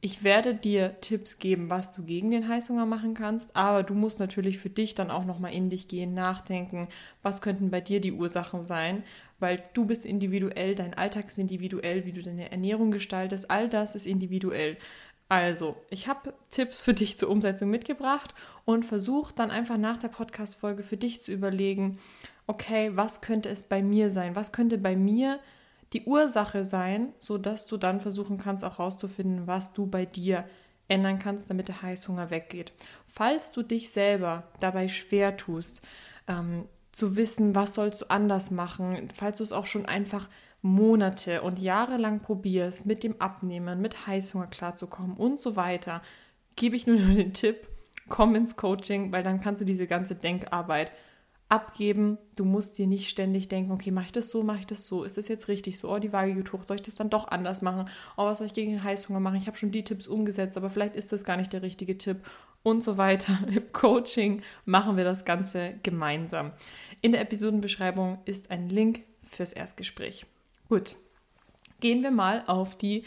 ich 0.00 0.22
werde 0.22 0.54
dir 0.54 1.00
Tipps 1.00 1.38
geben, 1.38 1.68
was 1.68 1.90
du 1.90 2.04
gegen 2.04 2.30
den 2.30 2.48
Heißhunger 2.48 2.86
machen 2.86 3.14
kannst, 3.14 3.56
aber 3.56 3.82
du 3.82 3.94
musst 3.94 4.20
natürlich 4.20 4.58
für 4.58 4.70
dich 4.70 4.94
dann 4.94 5.10
auch 5.10 5.24
nochmal 5.24 5.52
in 5.52 5.68
dich 5.68 5.88
gehen, 5.88 6.14
nachdenken, 6.14 6.88
was 7.22 7.42
könnten 7.42 7.70
bei 7.70 7.80
dir 7.80 8.00
die 8.00 8.12
Ursachen 8.12 8.62
sein 8.62 9.02
weil 9.38 9.62
du 9.74 9.84
bist 9.84 10.04
individuell, 10.04 10.74
dein 10.74 10.94
Alltag 10.94 11.28
ist 11.28 11.38
individuell, 11.38 12.04
wie 12.04 12.12
du 12.12 12.22
deine 12.22 12.50
Ernährung 12.50 12.90
gestaltest, 12.90 13.50
all 13.50 13.68
das 13.68 13.94
ist 13.94 14.06
individuell. 14.06 14.76
Also, 15.28 15.76
ich 15.90 16.06
habe 16.06 16.34
Tipps 16.50 16.80
für 16.80 16.94
dich 16.94 17.18
zur 17.18 17.30
Umsetzung 17.30 17.68
mitgebracht 17.68 18.34
und 18.64 18.84
versuch 18.84 19.32
dann 19.32 19.50
einfach 19.50 19.76
nach 19.76 19.98
der 19.98 20.08
Podcast-Folge 20.08 20.84
für 20.84 20.96
dich 20.96 21.20
zu 21.20 21.32
überlegen, 21.32 21.98
okay, 22.46 22.92
was 22.94 23.20
könnte 23.20 23.48
es 23.48 23.64
bei 23.64 23.82
mir 23.82 24.10
sein? 24.10 24.36
Was 24.36 24.52
könnte 24.52 24.78
bei 24.78 24.94
mir 24.94 25.40
die 25.92 26.04
Ursache 26.04 26.64
sein, 26.64 27.12
sodass 27.18 27.66
du 27.66 27.76
dann 27.76 28.00
versuchen 28.00 28.38
kannst, 28.38 28.64
auch 28.64 28.78
herauszufinden, 28.78 29.46
was 29.46 29.72
du 29.72 29.86
bei 29.86 30.04
dir 30.04 30.44
ändern 30.88 31.18
kannst, 31.18 31.50
damit 31.50 31.68
der 31.68 31.82
Heißhunger 31.82 32.30
weggeht. 32.30 32.72
Falls 33.06 33.52
du 33.52 33.62
dich 33.62 33.90
selber 33.90 34.44
dabei 34.60 34.88
schwer 34.88 35.36
tust, 35.36 35.82
ähm, 36.28 36.66
zu 36.96 37.14
wissen, 37.14 37.54
was 37.54 37.74
sollst 37.74 38.00
du 38.00 38.06
anders 38.08 38.50
machen, 38.50 39.10
falls 39.14 39.36
du 39.36 39.44
es 39.44 39.52
auch 39.52 39.66
schon 39.66 39.84
einfach 39.84 40.30
Monate 40.62 41.42
und 41.42 41.58
Jahre 41.58 41.98
lang 41.98 42.20
probierst, 42.20 42.86
mit 42.86 43.04
dem 43.04 43.20
Abnehmen, 43.20 43.82
mit 43.82 44.06
Heißhunger 44.06 44.46
klarzukommen 44.46 45.14
und 45.14 45.38
so 45.38 45.56
weiter, 45.56 46.00
gebe 46.56 46.74
ich 46.74 46.86
nur 46.86 46.96
den 47.14 47.34
Tipp, 47.34 47.68
komm 48.08 48.34
ins 48.34 48.56
Coaching, 48.56 49.12
weil 49.12 49.22
dann 49.22 49.42
kannst 49.42 49.60
du 49.60 49.66
diese 49.66 49.86
ganze 49.86 50.14
Denkarbeit 50.14 50.90
abgeben. 51.48 52.18
Du 52.34 52.44
musst 52.44 52.78
dir 52.78 52.86
nicht 52.86 53.08
ständig 53.08 53.48
denken, 53.48 53.72
okay, 53.72 53.90
mache 53.90 54.06
ich 54.06 54.12
das 54.12 54.30
so, 54.30 54.42
mache 54.42 54.60
ich 54.60 54.66
das 54.66 54.86
so, 54.86 55.04
ist 55.04 55.16
das 55.16 55.28
jetzt 55.28 55.48
richtig 55.48 55.78
so, 55.78 55.92
oh, 55.92 55.98
die 55.98 56.12
Waage 56.12 56.34
geht 56.34 56.52
hoch, 56.52 56.64
soll 56.64 56.76
ich 56.76 56.82
das 56.82 56.96
dann 56.96 57.10
doch 57.10 57.28
anders 57.28 57.62
machen? 57.62 57.88
Oh, 58.16 58.24
was 58.24 58.38
soll 58.38 58.48
ich 58.48 58.54
gegen 58.54 58.72
den 58.72 58.84
Heißhunger 58.84 59.20
machen? 59.20 59.36
Ich 59.36 59.46
habe 59.46 59.56
schon 59.56 59.70
die 59.70 59.84
Tipps 59.84 60.08
umgesetzt, 60.08 60.56
aber 60.56 60.70
vielleicht 60.70 60.96
ist 60.96 61.12
das 61.12 61.24
gar 61.24 61.36
nicht 61.36 61.52
der 61.52 61.62
richtige 61.62 61.96
Tipp 61.96 62.18
und 62.62 62.82
so 62.82 62.98
weiter. 62.98 63.38
Im 63.48 63.72
Coaching 63.72 64.42
machen 64.64 64.96
wir 64.96 65.04
das 65.04 65.24
Ganze 65.24 65.74
gemeinsam. 65.82 66.52
In 67.00 67.12
der 67.12 67.20
Episodenbeschreibung 67.20 68.18
ist 68.24 68.50
ein 68.50 68.68
Link 68.68 69.02
fürs 69.22 69.52
Erstgespräch. 69.52 70.26
Gut, 70.68 70.96
gehen 71.80 72.02
wir 72.02 72.10
mal 72.10 72.42
auf 72.46 72.76
die 72.76 73.04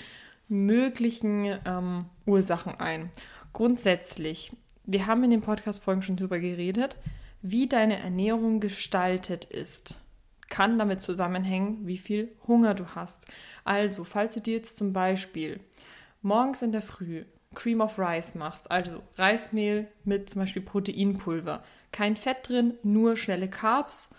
möglichen 0.47 1.57
ähm, 1.65 2.05
Ursachen 2.25 2.75
ein. 2.79 3.11
Grundsätzlich, 3.51 4.51
wir 4.85 5.07
haben 5.07 5.23
in 5.23 5.31
den 5.31 5.41
Podcast-Folgen 5.41 6.01
schon 6.01 6.15
darüber 6.15 6.39
geredet, 6.39 6.97
wie 7.41 7.67
deine 7.67 7.99
Ernährung 7.99 8.59
gestaltet 8.59 9.45
ist. 9.45 10.01
Kann 10.49 10.79
damit 10.79 11.01
zusammenhängen, 11.01 11.87
wie 11.87 11.97
viel 11.97 12.35
Hunger 12.47 12.73
du 12.73 12.95
hast. 12.95 13.27
Also, 13.63 14.03
falls 14.03 14.33
du 14.33 14.41
dir 14.41 14.55
jetzt 14.55 14.77
zum 14.77 14.93
Beispiel 14.93 15.59
morgens 16.21 16.61
in 16.61 16.71
der 16.71 16.81
Früh 16.81 17.25
Cream 17.55 17.81
of 17.81 17.97
Rice 17.97 18.35
machst, 18.35 18.69
also 18.69 19.01
Reismehl 19.15 19.87
mit 20.03 20.29
zum 20.29 20.41
Beispiel 20.41 20.61
Proteinpulver, 20.61 21.63
kein 21.91 22.15
Fett 22.15 22.49
drin, 22.49 22.75
nur 22.83 23.17
schnelle 23.17 23.49
Carbs, 23.49 24.13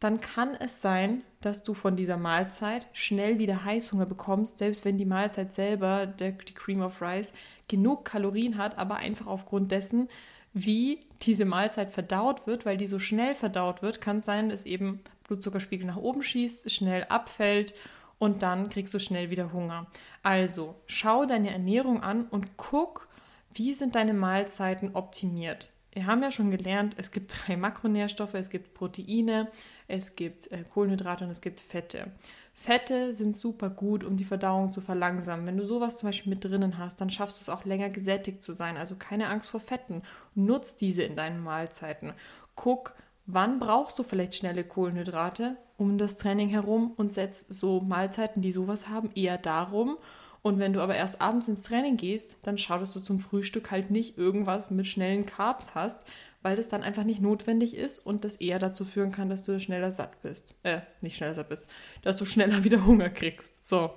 dann 0.00 0.20
kann 0.20 0.54
es 0.54 0.80
sein, 0.80 1.22
dass 1.40 1.62
du 1.62 1.74
von 1.74 1.96
dieser 1.96 2.16
Mahlzeit 2.16 2.88
schnell 2.92 3.38
wieder 3.38 3.64
Heißhunger 3.64 4.06
bekommst, 4.06 4.58
selbst 4.58 4.84
wenn 4.84 4.98
die 4.98 5.04
Mahlzeit 5.04 5.54
selber, 5.54 6.06
der, 6.06 6.32
die 6.32 6.54
Cream 6.54 6.80
of 6.80 7.00
Rice, 7.00 7.32
genug 7.68 8.04
Kalorien 8.04 8.58
hat, 8.58 8.78
aber 8.78 8.96
einfach 8.96 9.26
aufgrund 9.26 9.70
dessen, 9.70 10.08
wie 10.54 11.00
diese 11.22 11.44
Mahlzeit 11.44 11.90
verdaut 11.90 12.46
wird, 12.46 12.66
weil 12.66 12.76
die 12.76 12.86
so 12.86 12.98
schnell 12.98 13.34
verdaut 13.34 13.82
wird, 13.82 14.00
kann 14.00 14.18
es 14.18 14.26
sein, 14.26 14.48
dass 14.48 14.66
eben 14.66 15.00
Blutzuckerspiegel 15.24 15.86
nach 15.86 15.96
oben 15.96 16.22
schießt, 16.22 16.70
schnell 16.70 17.04
abfällt 17.04 17.74
und 18.18 18.42
dann 18.42 18.68
kriegst 18.68 18.92
du 18.94 18.98
schnell 18.98 19.30
wieder 19.30 19.52
Hunger. 19.52 19.86
Also 20.22 20.76
schau 20.86 21.24
deine 21.24 21.50
Ernährung 21.50 22.02
an 22.02 22.26
und 22.26 22.56
guck, 22.56 23.08
wie 23.54 23.72
sind 23.72 23.94
deine 23.94 24.14
Mahlzeiten 24.14 24.94
optimiert. 24.94 25.70
Wir 25.92 26.06
haben 26.06 26.22
ja 26.22 26.30
schon 26.30 26.50
gelernt, 26.50 26.94
es 26.96 27.10
gibt 27.10 27.34
drei 27.34 27.56
Makronährstoffe, 27.56 28.34
es 28.34 28.48
gibt 28.48 28.74
Proteine, 28.74 29.50
es 29.88 30.16
gibt 30.16 30.50
äh, 30.50 30.64
Kohlenhydrate 30.72 31.24
und 31.24 31.30
es 31.30 31.40
gibt 31.40 31.60
Fette. 31.60 32.12
Fette 32.62 33.12
sind 33.12 33.36
super 33.36 33.70
gut, 33.70 34.04
um 34.04 34.16
die 34.16 34.24
Verdauung 34.24 34.70
zu 34.70 34.80
verlangsamen. 34.80 35.46
Wenn 35.46 35.56
du 35.56 35.64
sowas 35.64 35.98
zum 35.98 36.08
Beispiel 36.08 36.30
mit 36.30 36.44
drinnen 36.44 36.78
hast, 36.78 37.00
dann 37.00 37.10
schaffst 37.10 37.38
du 37.38 37.42
es 37.42 37.48
auch 37.48 37.64
länger 37.64 37.90
gesättigt 37.90 38.42
zu 38.42 38.52
sein. 38.52 38.76
Also 38.76 38.94
keine 38.96 39.28
Angst 39.28 39.50
vor 39.50 39.60
Fetten. 39.60 40.02
Nutz 40.34 40.76
diese 40.76 41.02
in 41.02 41.16
deinen 41.16 41.42
Mahlzeiten. 41.42 42.12
Guck, 42.54 42.94
wann 43.26 43.58
brauchst 43.58 43.98
du 43.98 44.04
vielleicht 44.04 44.34
schnelle 44.34 44.64
Kohlenhydrate 44.64 45.56
um 45.76 45.98
das 45.98 46.16
Training 46.16 46.48
herum 46.50 46.92
und 46.96 47.12
setz 47.12 47.44
so 47.48 47.80
Mahlzeiten, 47.80 48.42
die 48.42 48.52
sowas 48.52 48.88
haben, 48.88 49.10
eher 49.14 49.38
darum 49.38 49.98
und 50.42 50.58
wenn 50.58 50.72
du 50.72 50.80
aber 50.80 50.96
erst 50.96 51.20
abends 51.20 51.46
ins 51.46 51.62
Training 51.62 51.96
gehst, 51.96 52.36
dann 52.42 52.58
schau, 52.58 52.78
dass 52.78 52.92
du 52.92 53.00
zum 53.00 53.20
Frühstück 53.20 53.70
halt 53.70 53.90
nicht 53.90 54.18
irgendwas 54.18 54.72
mit 54.72 54.86
schnellen 54.88 55.24
Carbs 55.24 55.76
hast, 55.76 56.04
weil 56.42 56.56
das 56.56 56.68
dann 56.68 56.82
einfach 56.82 57.04
nicht 57.04 57.20
notwendig 57.20 57.76
ist 57.76 57.98
und 57.98 58.24
das 58.24 58.36
eher 58.36 58.58
dazu 58.58 58.84
führen 58.84 59.12
kann, 59.12 59.30
dass 59.30 59.42
du 59.42 59.58
schneller 59.60 59.92
satt 59.92 60.20
bist. 60.22 60.54
Äh, 60.62 60.80
nicht 61.00 61.16
schneller 61.16 61.34
satt 61.34 61.48
bist, 61.48 61.68
dass 62.02 62.16
du 62.16 62.24
schneller 62.24 62.64
wieder 62.64 62.84
Hunger 62.84 63.10
kriegst. 63.10 63.66
So. 63.66 63.90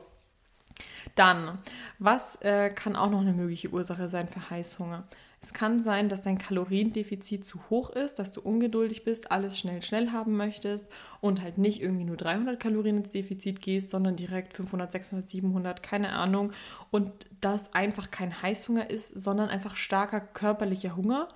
Dann, 1.15 1.59
was 1.99 2.35
äh, 2.41 2.69
kann 2.69 2.95
auch 2.95 3.09
noch 3.09 3.21
eine 3.21 3.33
mögliche 3.33 3.69
Ursache 3.69 4.09
sein 4.09 4.27
für 4.27 4.49
Heißhunger? 4.49 5.07
Es 5.45 5.53
kann 5.53 5.83
sein, 5.83 6.09
dass 6.09 6.23
dein 6.23 6.39
Kaloriendefizit 6.39 7.45
zu 7.45 7.69
hoch 7.69 7.91
ist, 7.91 8.17
dass 8.17 8.31
du 8.31 8.41
ungeduldig 8.41 9.03
bist, 9.03 9.31
alles 9.31 9.59
schnell, 9.59 9.83
schnell 9.83 10.11
haben 10.11 10.35
möchtest 10.35 10.91
und 11.21 11.43
halt 11.43 11.59
nicht 11.59 11.83
irgendwie 11.83 12.03
nur 12.03 12.17
300 12.17 12.59
Kalorien 12.59 12.97
ins 12.97 13.11
Defizit 13.11 13.61
gehst, 13.61 13.91
sondern 13.91 14.15
direkt 14.15 14.53
500, 14.53 14.91
600, 14.91 15.29
700, 15.29 15.83
keine 15.83 16.13
Ahnung. 16.13 16.51
Und 16.89 17.11
das 17.41 17.75
einfach 17.75 18.09
kein 18.09 18.41
Heißhunger 18.41 18.89
ist, 18.89 19.19
sondern 19.19 19.49
einfach 19.49 19.75
starker 19.75 20.19
körperlicher 20.19 20.95
Hunger, 20.95 21.27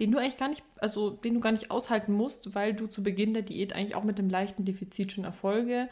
den 0.00 0.10
du 0.10 0.18
eigentlich 0.18 0.38
gar 0.38 0.48
nicht, 0.48 0.62
also 0.78 1.10
den 1.10 1.34
du 1.34 1.40
gar 1.40 1.52
nicht 1.52 1.70
aushalten 1.70 2.12
musst, 2.12 2.54
weil 2.54 2.74
du 2.74 2.86
zu 2.86 3.02
Beginn 3.02 3.34
der 3.34 3.42
Diät 3.42 3.74
eigentlich 3.74 3.94
auch 3.94 4.04
mit 4.04 4.18
einem 4.18 4.30
leichten 4.30 4.64
Defizit 4.64 5.12
schon 5.12 5.24
Erfolge 5.24 5.88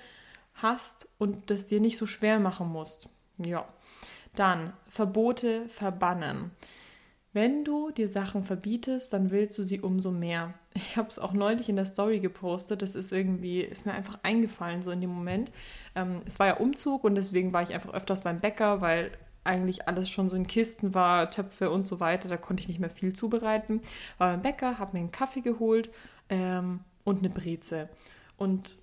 hast 0.54 1.08
und 1.18 1.50
das 1.50 1.66
dir 1.66 1.80
nicht 1.80 1.96
so 1.96 2.06
schwer 2.06 2.38
machen 2.40 2.68
musst. 2.68 3.08
Ja. 3.38 3.68
Dann 4.34 4.72
Verbote 4.88 5.68
verbannen. 5.68 6.52
Wenn 7.32 7.64
du 7.64 7.90
dir 7.92 8.08
Sachen 8.08 8.44
verbietest, 8.44 9.12
dann 9.12 9.30
willst 9.30 9.56
du 9.56 9.62
sie 9.62 9.80
umso 9.80 10.10
mehr. 10.10 10.54
Ich 10.74 10.96
habe 10.96 11.08
es 11.08 11.18
auch 11.18 11.32
neulich 11.32 11.68
in 11.68 11.76
der 11.76 11.84
Story 11.84 12.18
gepostet. 12.18 12.82
Das 12.82 12.94
ist 12.94 13.12
irgendwie, 13.12 13.60
ist 13.60 13.86
mir 13.86 13.92
einfach 13.92 14.18
eingefallen, 14.22 14.82
so 14.82 14.90
in 14.90 15.00
dem 15.00 15.10
Moment. 15.10 15.50
Ähm, 15.94 16.22
es 16.26 16.38
war 16.38 16.48
ja 16.48 16.56
Umzug 16.56 17.04
und 17.04 17.14
deswegen 17.14 17.52
war 17.52 17.62
ich 17.62 17.74
einfach 17.74 17.92
öfters 17.92 18.22
beim 18.22 18.40
Bäcker, 18.40 18.80
weil 18.80 19.12
eigentlich 19.44 19.88
alles 19.88 20.08
schon 20.10 20.28
so 20.30 20.36
in 20.36 20.46
Kisten 20.46 20.94
war, 20.94 21.30
Töpfe 21.30 21.70
und 21.70 21.86
so 21.86 22.00
weiter. 22.00 22.28
Da 22.28 22.36
konnte 22.36 22.62
ich 22.62 22.68
nicht 22.68 22.80
mehr 22.80 22.90
viel 22.90 23.14
zubereiten. 23.14 23.80
War 24.18 24.32
beim 24.32 24.42
Bäcker, 24.42 24.78
habe 24.78 24.92
mir 24.92 25.00
einen 25.00 25.12
Kaffee 25.12 25.40
geholt 25.40 25.90
ähm, 26.28 26.80
und 27.04 27.18
eine 27.18 27.30
Breze. 27.30 27.88
Und 28.36 28.76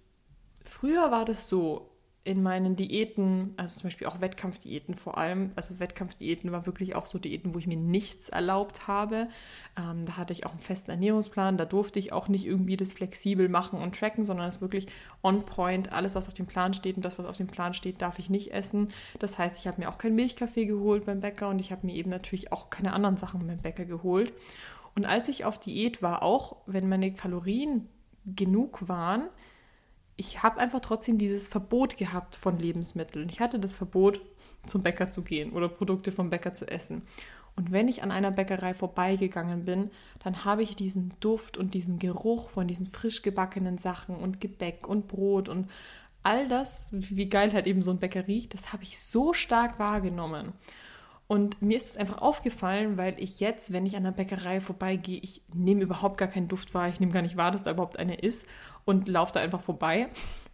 früher 0.63 1.11
war 1.11 1.25
das 1.25 1.47
so, 1.47 1.89
in 2.27 2.43
meinen 2.43 2.75
Diäten, 2.75 3.53
also 3.55 3.79
zum 3.79 3.87
Beispiel 3.87 4.05
auch 4.05 4.19
Wettkampfdiäten 4.19 4.95
vor 4.95 5.17
allem, 5.17 5.51
also 5.55 5.79
Wettkampfdiäten 5.79 6.51
war 6.51 6.65
wirklich 6.65 6.93
auch 6.93 7.05
so 7.05 7.19
Diäten, 7.19 7.53
wo 7.53 7.59
ich 7.59 7.67
mir 7.67 7.77
nichts 7.77 8.27
erlaubt 8.27 8.85
habe. 8.85 9.29
Ähm, 9.77 10.05
da 10.05 10.17
hatte 10.17 10.33
ich 10.33 10.45
auch 10.45 10.51
einen 10.51 10.59
festen 10.59 10.91
Ernährungsplan, 10.91 11.55
da 11.57 11.63
durfte 11.63 11.99
ich 11.99 12.11
auch 12.11 12.27
nicht 12.27 12.45
irgendwie 12.45 12.75
das 12.75 12.91
flexibel 12.91 13.47
machen 13.47 13.79
und 13.79 13.95
tracken, 13.95 14.25
sondern 14.25 14.49
es 14.49 14.59
wirklich 14.59 14.87
on 15.23 15.45
point. 15.45 15.93
Alles, 15.93 16.15
was 16.15 16.27
auf 16.27 16.33
dem 16.33 16.47
Plan 16.47 16.73
steht 16.73 16.97
und 16.97 17.05
das, 17.05 17.17
was 17.17 17.25
auf 17.25 17.37
dem 17.37 17.47
Plan 17.47 17.73
steht, 17.73 18.01
darf 18.01 18.19
ich 18.19 18.29
nicht 18.29 18.51
essen. 18.51 18.89
Das 19.19 19.37
heißt, 19.37 19.57
ich 19.57 19.65
habe 19.65 19.79
mir 19.79 19.87
auch 19.89 19.97
keinen 19.97 20.15
Milchkaffee 20.15 20.65
geholt 20.65 21.05
beim 21.05 21.21
Bäcker 21.21 21.47
und 21.47 21.59
ich 21.59 21.71
habe 21.71 21.87
mir 21.87 21.95
eben 21.95 22.09
natürlich 22.09 22.51
auch 22.51 22.69
keine 22.69 22.91
anderen 22.91 23.15
Sachen 23.15 23.47
beim 23.47 23.59
Bäcker 23.59 23.85
geholt. 23.85 24.33
Und 24.95 25.05
als 25.05 25.29
ich 25.29 25.45
auf 25.45 25.59
Diät 25.59 26.01
war, 26.01 26.23
auch 26.23 26.57
wenn 26.65 26.89
meine 26.89 27.13
Kalorien 27.13 27.87
genug 28.25 28.89
waren, 28.89 29.29
ich 30.17 30.43
habe 30.43 30.59
einfach 30.59 30.81
trotzdem 30.81 31.17
dieses 31.17 31.47
Verbot 31.47 31.97
gehabt 31.97 32.35
von 32.35 32.57
Lebensmitteln. 32.57 33.29
Ich 33.29 33.39
hatte 33.39 33.59
das 33.59 33.73
Verbot, 33.73 34.19
zum 34.65 34.83
Bäcker 34.83 35.09
zu 35.09 35.21
gehen 35.21 35.53
oder 35.53 35.69
Produkte 35.69 36.11
vom 36.11 36.29
Bäcker 36.29 36.53
zu 36.53 36.67
essen. 36.67 37.03
Und 37.55 37.71
wenn 37.71 37.87
ich 37.87 38.03
an 38.03 38.11
einer 38.11 38.31
Bäckerei 38.31 38.73
vorbeigegangen 38.73 39.65
bin, 39.65 39.91
dann 40.23 40.45
habe 40.45 40.61
ich 40.61 40.75
diesen 40.75 41.13
Duft 41.19 41.57
und 41.57 41.73
diesen 41.73 41.97
Geruch 41.99 42.49
von 42.49 42.67
diesen 42.67 42.85
frisch 42.85 43.21
gebackenen 43.21 43.77
Sachen 43.77 44.15
und 44.15 44.41
Gebäck 44.41 44.87
und 44.87 45.07
Brot 45.07 45.47
und 45.49 45.69
all 46.21 46.47
das, 46.47 46.89
wie 46.91 47.29
geil 47.29 47.53
halt 47.53 47.65
eben 47.65 47.81
so 47.81 47.91
ein 47.91 47.99
Bäcker 47.99 48.27
riecht, 48.27 48.53
das 48.53 48.73
habe 48.73 48.83
ich 48.83 48.99
so 48.99 49.33
stark 49.33 49.79
wahrgenommen. 49.79 50.51
Und 51.27 51.61
mir 51.61 51.75
ist 51.75 51.89
es 51.89 51.97
einfach 51.97 52.21
aufgefallen, 52.21 52.95
weil 52.95 53.15
ich 53.21 53.41
jetzt, 53.41 53.73
wenn 53.73 53.85
ich 53.85 53.97
an 53.97 54.03
der 54.03 54.11
Bäckerei 54.11 54.61
vorbeigehe, 54.61 55.19
ich 55.21 55.41
nehme 55.53 55.81
überhaupt 55.81 56.17
gar 56.17 56.29
keinen 56.29 56.47
Duft 56.47 56.73
wahr, 56.73 56.87
ich 56.87 57.01
nehme 57.01 57.11
gar 57.11 57.21
nicht 57.21 57.35
wahr, 57.35 57.51
dass 57.51 57.63
da 57.63 57.71
überhaupt 57.71 57.99
eine 57.99 58.15
ist 58.15 58.47
und 58.85 59.09
laufe 59.09 59.33
da 59.33 59.41
einfach 59.41 59.61
vorbei. 59.61 60.07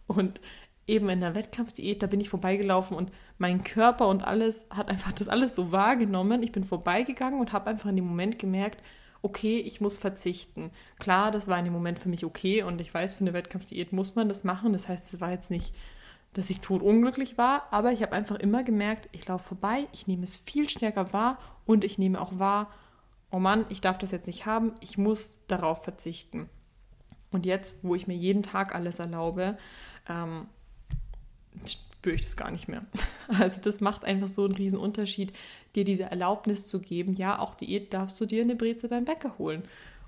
Und 0.08 0.40
eben 0.86 1.08
in 1.08 1.20
der 1.20 1.34
Wettkampfdiät, 1.36 2.02
da 2.02 2.08
bin 2.08 2.20
ich 2.20 2.28
vorbeigelaufen 2.28 2.96
und 2.96 3.12
mein 3.38 3.62
Körper 3.62 4.08
und 4.08 4.24
alles 4.26 4.66
hat 4.70 4.88
einfach 4.88 5.12
das 5.12 5.28
alles 5.28 5.54
so 5.54 5.72
wahrgenommen. 5.72 6.42
Ich 6.42 6.52
bin 6.52 6.64
vorbeigegangen 6.64 7.40
und 7.40 7.52
habe 7.52 7.70
einfach 7.70 7.88
in 7.88 7.96
dem 7.96 8.06
Moment 8.06 8.38
gemerkt, 8.38 8.82
okay, 9.22 9.58
ich 9.58 9.80
muss 9.80 9.96
verzichten. 9.96 10.70
Klar, 10.98 11.30
das 11.30 11.48
war 11.48 11.58
in 11.58 11.64
dem 11.64 11.72
Moment 11.72 11.98
für 11.98 12.10
mich 12.10 12.24
okay 12.24 12.62
und 12.62 12.80
ich 12.80 12.92
weiß, 12.92 13.14
für 13.14 13.22
eine 13.22 13.32
Wettkampfdiät 13.32 13.92
muss 13.92 14.16
man 14.16 14.28
das 14.28 14.44
machen. 14.44 14.72
Das 14.74 14.88
heißt, 14.88 15.14
es 15.14 15.20
war 15.20 15.30
jetzt 15.30 15.50
nicht 15.50 15.74
dass 16.34 16.50
ich 16.50 16.60
totunglücklich 16.60 17.38
war, 17.38 17.66
aber 17.70 17.92
ich 17.92 18.02
habe 18.02 18.12
einfach 18.12 18.36
immer 18.36 18.62
gemerkt, 18.62 19.08
ich 19.12 19.26
laufe 19.26 19.48
vorbei, 19.48 19.86
ich 19.92 20.06
nehme 20.06 20.24
es 20.24 20.36
viel 20.36 20.68
stärker 20.68 21.12
wahr 21.12 21.38
und 21.64 21.84
ich 21.84 21.96
nehme 21.96 22.20
auch 22.20 22.38
wahr, 22.38 22.70
oh 23.30 23.38
Mann, 23.38 23.64
ich 23.68 23.80
darf 23.80 23.98
das 23.98 24.10
jetzt 24.10 24.26
nicht 24.26 24.44
haben, 24.44 24.72
ich 24.80 24.98
muss 24.98 25.38
darauf 25.46 25.82
verzichten. 25.82 26.48
Und 27.30 27.46
jetzt, 27.46 27.78
wo 27.82 27.94
ich 27.94 28.06
mir 28.06 28.14
jeden 28.14 28.42
Tag 28.42 28.74
alles 28.74 29.00
erlaube, 29.00 29.58
ähm, 30.08 30.46
spüre 31.66 32.14
ich 32.14 32.22
das 32.22 32.36
gar 32.36 32.50
nicht 32.50 32.68
mehr. 32.68 32.84
Also 33.38 33.62
das 33.62 33.80
macht 33.80 34.04
einfach 34.04 34.28
so 34.28 34.44
einen 34.44 34.54
riesen 34.54 34.78
Unterschied, 34.78 35.32
dir 35.74 35.84
diese 35.84 36.04
Erlaubnis 36.04 36.66
zu 36.66 36.80
geben, 36.80 37.14
ja, 37.14 37.38
auch 37.38 37.54
Diät 37.54 37.94
darfst 37.94 38.20
du 38.20 38.26
dir 38.26 38.42
eine 38.42 38.54
Breze 38.54 38.88
beim 38.88 39.06
Bäcker 39.06 39.38
holen 39.38 39.62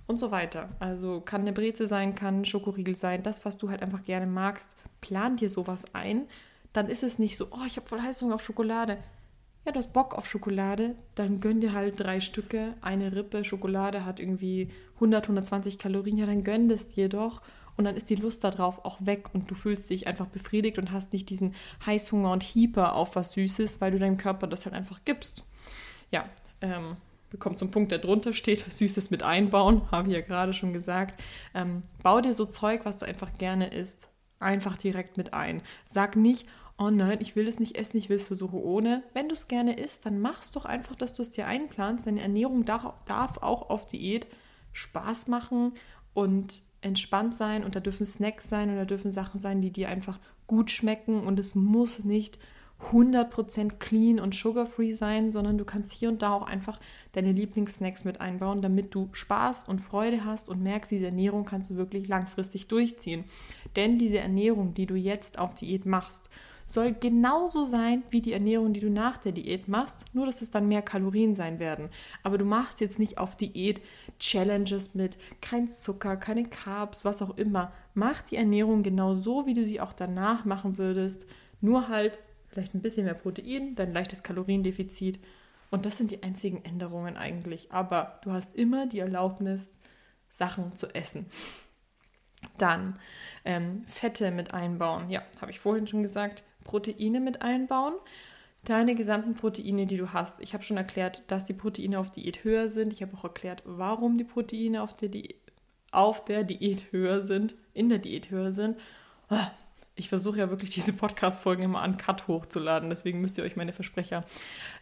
und 0.07 0.19
so 0.19 0.31
weiter. 0.31 0.69
Also 0.81 1.21
kann 1.21 1.41
eine 1.41 1.53
Breze 1.53 1.89
sein, 1.89 2.15
kann 2.15 2.43
ein 2.43 2.45
Schokoriegel 2.45 2.95
sein, 2.95 3.23
das, 3.23 3.45
was 3.45 3.57
du 3.57 3.71
halt 3.71 3.83
einfach 3.83 4.05
gerne 4.05 4.27
magst, 4.27 4.77
plan 5.07 5.37
dir 5.37 5.49
sowas 5.49 5.95
ein. 5.95 6.27
Dann 6.73 6.89
ist 6.89 7.05
es 7.05 7.21
nicht 7.21 7.37
so, 7.37 7.47
oh, 7.53 7.65
ich 7.65 7.77
habe 7.77 7.89
voll 7.89 8.03
Heißung 8.03 8.33
auf 8.33 8.43
Schokolade. 8.43 8.99
Ja, 9.65 9.73
du 9.73 9.79
hast 9.79 9.93
Bock 9.93 10.15
auf 10.15 10.27
Schokolade, 10.27 10.97
dann 11.15 11.41
gönn 11.41 11.61
dir 11.61 11.73
halt 11.73 11.99
drei 11.99 12.21
Stücke. 12.21 12.75
Eine 12.81 13.15
Rippe 13.15 13.45
Schokolade 13.45 14.05
hat 14.05 14.19
irgendwie 14.19 14.71
100, 14.97 15.25
120 15.25 15.79
Kalorien. 15.79 16.19
Ja, 16.19 16.27
dann 16.27 16.45
gönn 16.45 16.69
das 16.69 16.89
dir 16.89 17.09
doch. 17.09 17.41
Und 17.77 17.85
dann 17.85 17.97
ist 17.97 18.11
die 18.11 18.17
Lust 18.17 18.43
darauf 18.43 18.85
auch 18.85 18.99
weg 19.01 19.29
und 19.33 19.51
du 19.51 19.55
fühlst 19.55 19.91
dich 19.91 20.07
einfach 20.07 20.27
befriedigt 20.27 20.79
und 20.79 20.93
hast 20.93 21.13
nicht 21.13 21.29
diesen 21.29 21.55
Heißhunger 21.85 22.33
und 22.33 22.43
Hieper 22.43 22.95
auf 22.95 23.17
was 23.17 23.33
Süßes, 23.33 23.81
weil 23.81 23.93
du 23.93 23.99
deinem 23.99 24.17
Körper 24.17 24.47
das 24.47 24.65
halt 24.65 24.75
einfach 24.75 25.01
gibst. 25.05 25.45
Ja, 26.11 26.29
ähm, 26.63 26.97
wir 27.31 27.39
kommen 27.39 27.59
zum 27.59 27.71
Punkt, 27.71 27.93
der 27.93 27.99
drunter 27.99 28.33
steht, 28.33 28.61
Süßes 28.69 29.11
mit 29.11 29.23
einbauen, 29.23 29.83
habe 29.91 30.09
ich 30.09 30.15
ja 30.15 30.21
gerade 30.21 30.55
schon 30.55 30.73
gesagt. 30.73 31.21
Ähm, 31.55 31.83
bau 32.03 32.21
dir 32.21 32.35
so 32.35 32.47
Zeug, 32.47 32.81
was 32.85 32.97
du 32.97 33.07
einfach 33.07 33.37
gerne 33.39 33.69
isst, 33.69 34.09
einfach 34.39 34.77
direkt 34.77 35.17
mit 35.17 35.35
ein. 35.35 35.63
Sag 35.87 36.17
nicht, 36.17 36.47
oh 36.79 36.91
nein, 36.91 37.19
ich 37.21 37.37
will 37.37 37.49
es 37.49 37.59
nicht 37.59 37.77
essen, 37.77 37.97
ich 37.97 38.09
will 38.09 38.17
es 38.17 38.27
versuchen 38.27 38.61
ohne. 38.61 39.03
Wenn 39.15 39.29
du 39.29 39.35
es 39.35 39.49
gerne 39.49 39.79
isst, 39.79 40.07
dann 40.07 40.21
machst 40.21 40.57
doch 40.57 40.65
einfach, 40.65 40.97
dass 40.97 41.15
du 41.15 41.23
es 41.23 41.31
dir 41.31 41.47
einplanst. 41.47 42.07
Deine 42.07 42.23
Ernährung 42.23 42.65
darf, 42.65 42.95
darf 43.07 43.39
auch 43.39 43.71
auf 43.71 43.87
Diät 43.87 44.27
Spaß 44.73 45.29
machen 45.29 45.73
und 46.13 46.61
entspannt 46.83 47.37
sein 47.37 47.65
und 47.65 47.75
da 47.75 47.81
dürfen 47.81 48.07
Snacks 48.07 48.49
sein 48.49 48.71
und 48.71 48.77
da 48.77 48.85
dürfen 48.85 49.11
Sachen 49.11 49.41
sein, 49.41 49.61
die 49.61 49.73
dir 49.73 49.89
einfach 49.89 50.19
gut 50.47 50.71
schmecken 50.71 51.27
und 51.27 51.39
es 51.39 51.55
muss 51.55 52.05
nicht 52.05 52.39
100% 52.93 53.79
clean 53.79 54.21
und 54.21 54.35
sugar-free 54.35 54.93
sein, 54.93 55.33
sondern 55.33 55.57
du 55.57 55.65
kannst 55.65 55.93
hier 55.93 56.11
und 56.11 56.21
da 56.21 56.35
auch 56.35 56.47
einfach 56.47 56.79
deine 57.13 57.33
Lieblingssnacks 57.33 58.05
mit 58.05 58.21
einbauen, 58.21 58.61
damit 58.61 58.95
du 58.95 59.09
Spaß 59.13 59.65
und 59.65 59.81
Freude 59.81 60.25
hast 60.25 60.51
und 60.51 60.63
merkst, 60.63 60.91
diese 60.91 61.07
Ernährung 61.07 61.47
kannst 61.47 61.71
du 61.71 61.77
wirklich 61.77 62.07
langfristig 62.07 62.69
durchziehen. 62.69 63.25
Denn 63.77 63.99
diese 63.99 64.19
Ernährung, 64.19 64.75
die 64.75 64.87
du 64.87 64.95
jetzt 64.95 65.39
auf 65.39 65.55
Diät 65.55 65.87
machst, 65.87 66.29
soll 66.65 66.93
genauso 66.93 67.65
sein 67.65 68.03
wie 68.11 68.21
die 68.21 68.33
Ernährung, 68.33 68.73
die 68.73 68.81
du 68.81 68.91
nach 68.91 69.19
der 69.19 69.33
Diät 69.33 69.69
machst, 69.69 70.05
nur 70.13 70.27
dass 70.27 70.43
es 70.43 70.51
dann 70.51 70.67
mehr 70.67 70.83
Kalorien 70.83 71.35
sein 71.35 71.61
werden. 71.61 71.89
Aber 72.25 72.39
du 72.39 72.45
machst 72.45 72.81
jetzt 72.81 72.99
nicht 72.99 73.19
auf 73.19 73.37
Diät 73.37 73.81
Challenges 74.19 74.95
mit 74.95 75.17
kein 75.41 75.69
Zucker, 75.69 76.17
keine 76.17 76.49
Carbs, 76.49 77.05
was 77.05 77.23
auch 77.23 77.37
immer. 77.39 77.73
Mach 77.95 78.23
die 78.23 78.37
Ernährung 78.37 78.83
genau 78.83 79.15
so, 79.15 79.47
wie 79.47 79.55
du 79.55 79.65
sie 79.65 79.81
auch 79.81 79.93
danach 79.93 80.45
machen 80.45 80.77
würdest, 80.77 81.27
nur 81.61 81.89
halt 81.89 82.19
vielleicht 82.49 82.75
ein 82.75 82.83
bisschen 82.83 83.05
mehr 83.05 83.15
Protein, 83.15 83.77
dein 83.77 83.93
leichtes 83.93 84.23
Kaloriendefizit. 84.23 85.21
Und 85.71 85.85
das 85.85 85.99
sind 85.99 86.11
die 86.11 86.23
einzigen 86.23 86.65
Änderungen 86.65 87.17
eigentlich. 87.17 87.71
Aber 87.71 88.21
du 88.25 88.33
hast 88.33 88.57
immer 88.57 88.87
die 88.87 88.99
Erlaubnis, 88.99 89.71
Sachen 90.31 90.75
zu 90.75 90.95
essen. 90.95 91.27
Dann 92.59 92.99
ähm, 93.45 93.85
Fette 93.87 94.31
mit 94.31 94.55
einbauen. 94.55 95.11
Ja, 95.11 95.23
habe 95.41 95.51
ich 95.51 95.61
vorhin 95.61 95.87
schon 95.87 96.03
gesagt. 96.03 96.43
Proteine 96.65 97.21
mit 97.21 97.43
einbauen. 97.43 97.95
Deine 98.65 98.97
gesamten 98.97 99.35
Proteine, 99.35 99.87
die 99.87 99.97
du 99.97 100.13
hast. 100.13 100.41
Ich 100.41 100.53
habe 100.53 100.65
schon 100.65 100.77
erklärt, 100.77 101.23
dass 101.29 101.45
die 101.45 101.55
Proteine 101.55 102.01
auf 102.01 102.11
Diät 102.11 102.43
höher 102.43 102.69
sind. 102.69 102.93
Ich 102.93 103.03
habe 103.03 103.17
auch 103.17 103.25
erklärt, 103.25 103.63
warum 103.65 104.19
die 104.19 104.25
Proteine 104.25 104.83
auf 104.83 104.97
der, 104.97 105.09
Di 105.09 105.37
auf 105.93 106.25
der 106.25 106.43
Diät 106.43 106.91
höher 106.91 107.25
sind, 107.25 107.55
in 107.75 107.89
der 107.89 107.99
Diät 107.99 108.31
höher 108.31 108.53
sind. 108.53 108.77
Oh, 109.31 109.37
ich 109.95 110.09
versuche 110.09 110.39
ja 110.39 110.51
wirklich 110.51 110.71
diese 110.71 110.93
Podcast-Folgen 110.93 111.63
immer 111.63 111.81
an 111.81 111.97
Cut 111.97 112.29
hochzuladen, 112.29 112.91
deswegen 112.91 113.21
müsst 113.21 113.39
ihr 113.39 113.45
euch 113.45 113.57
meine 113.57 113.73
Versprecher 113.73 114.25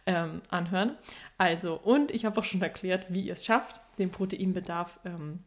ähm, 0.05 0.41
anhören. 0.49 0.95
Also, 1.37 1.75
und 1.75 2.11
ich 2.11 2.25
habe 2.25 2.39
auch 2.39 2.43
schon 2.43 2.61
erklärt, 2.61 3.05
wie 3.09 3.21
ihr 3.21 3.33
es 3.33 3.45
schafft, 3.45 3.79
den 3.97 4.11
Proteinbedarf 4.11 4.99
ähm, 5.05 5.39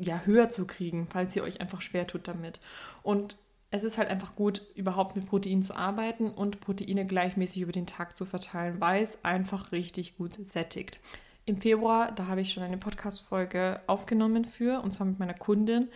ja, 0.00 0.22
höher 0.24 0.48
zu 0.48 0.66
kriegen, 0.66 1.06
falls 1.08 1.34
ihr 1.36 1.42
euch 1.42 1.60
einfach 1.60 1.80
schwer 1.80 2.06
tut 2.06 2.28
damit. 2.28 2.60
Und 3.02 3.36
es 3.70 3.82
ist 3.82 3.98
halt 3.98 4.08
einfach 4.08 4.36
gut, 4.36 4.62
überhaupt 4.74 5.16
mit 5.16 5.26
Proteinen 5.26 5.62
zu 5.62 5.74
arbeiten 5.74 6.30
und 6.30 6.60
Proteine 6.60 7.06
gleichmäßig 7.06 7.62
über 7.62 7.72
den 7.72 7.86
Tag 7.86 8.16
zu 8.16 8.24
verteilen, 8.24 8.80
weil 8.80 9.02
es 9.02 9.24
einfach 9.24 9.72
richtig 9.72 10.16
gut 10.16 10.34
sättigt. 10.46 11.00
Im 11.44 11.60
Februar, 11.60 12.12
da 12.12 12.26
habe 12.26 12.40
ich 12.40 12.52
schon 12.52 12.62
eine 12.62 12.78
Podcast-Folge 12.78 13.80
aufgenommen 13.86 14.44
für, 14.44 14.80
und 14.80 14.92
zwar 14.92 15.06
mit 15.06 15.18
meiner 15.18 15.34
Kundin. 15.34 15.88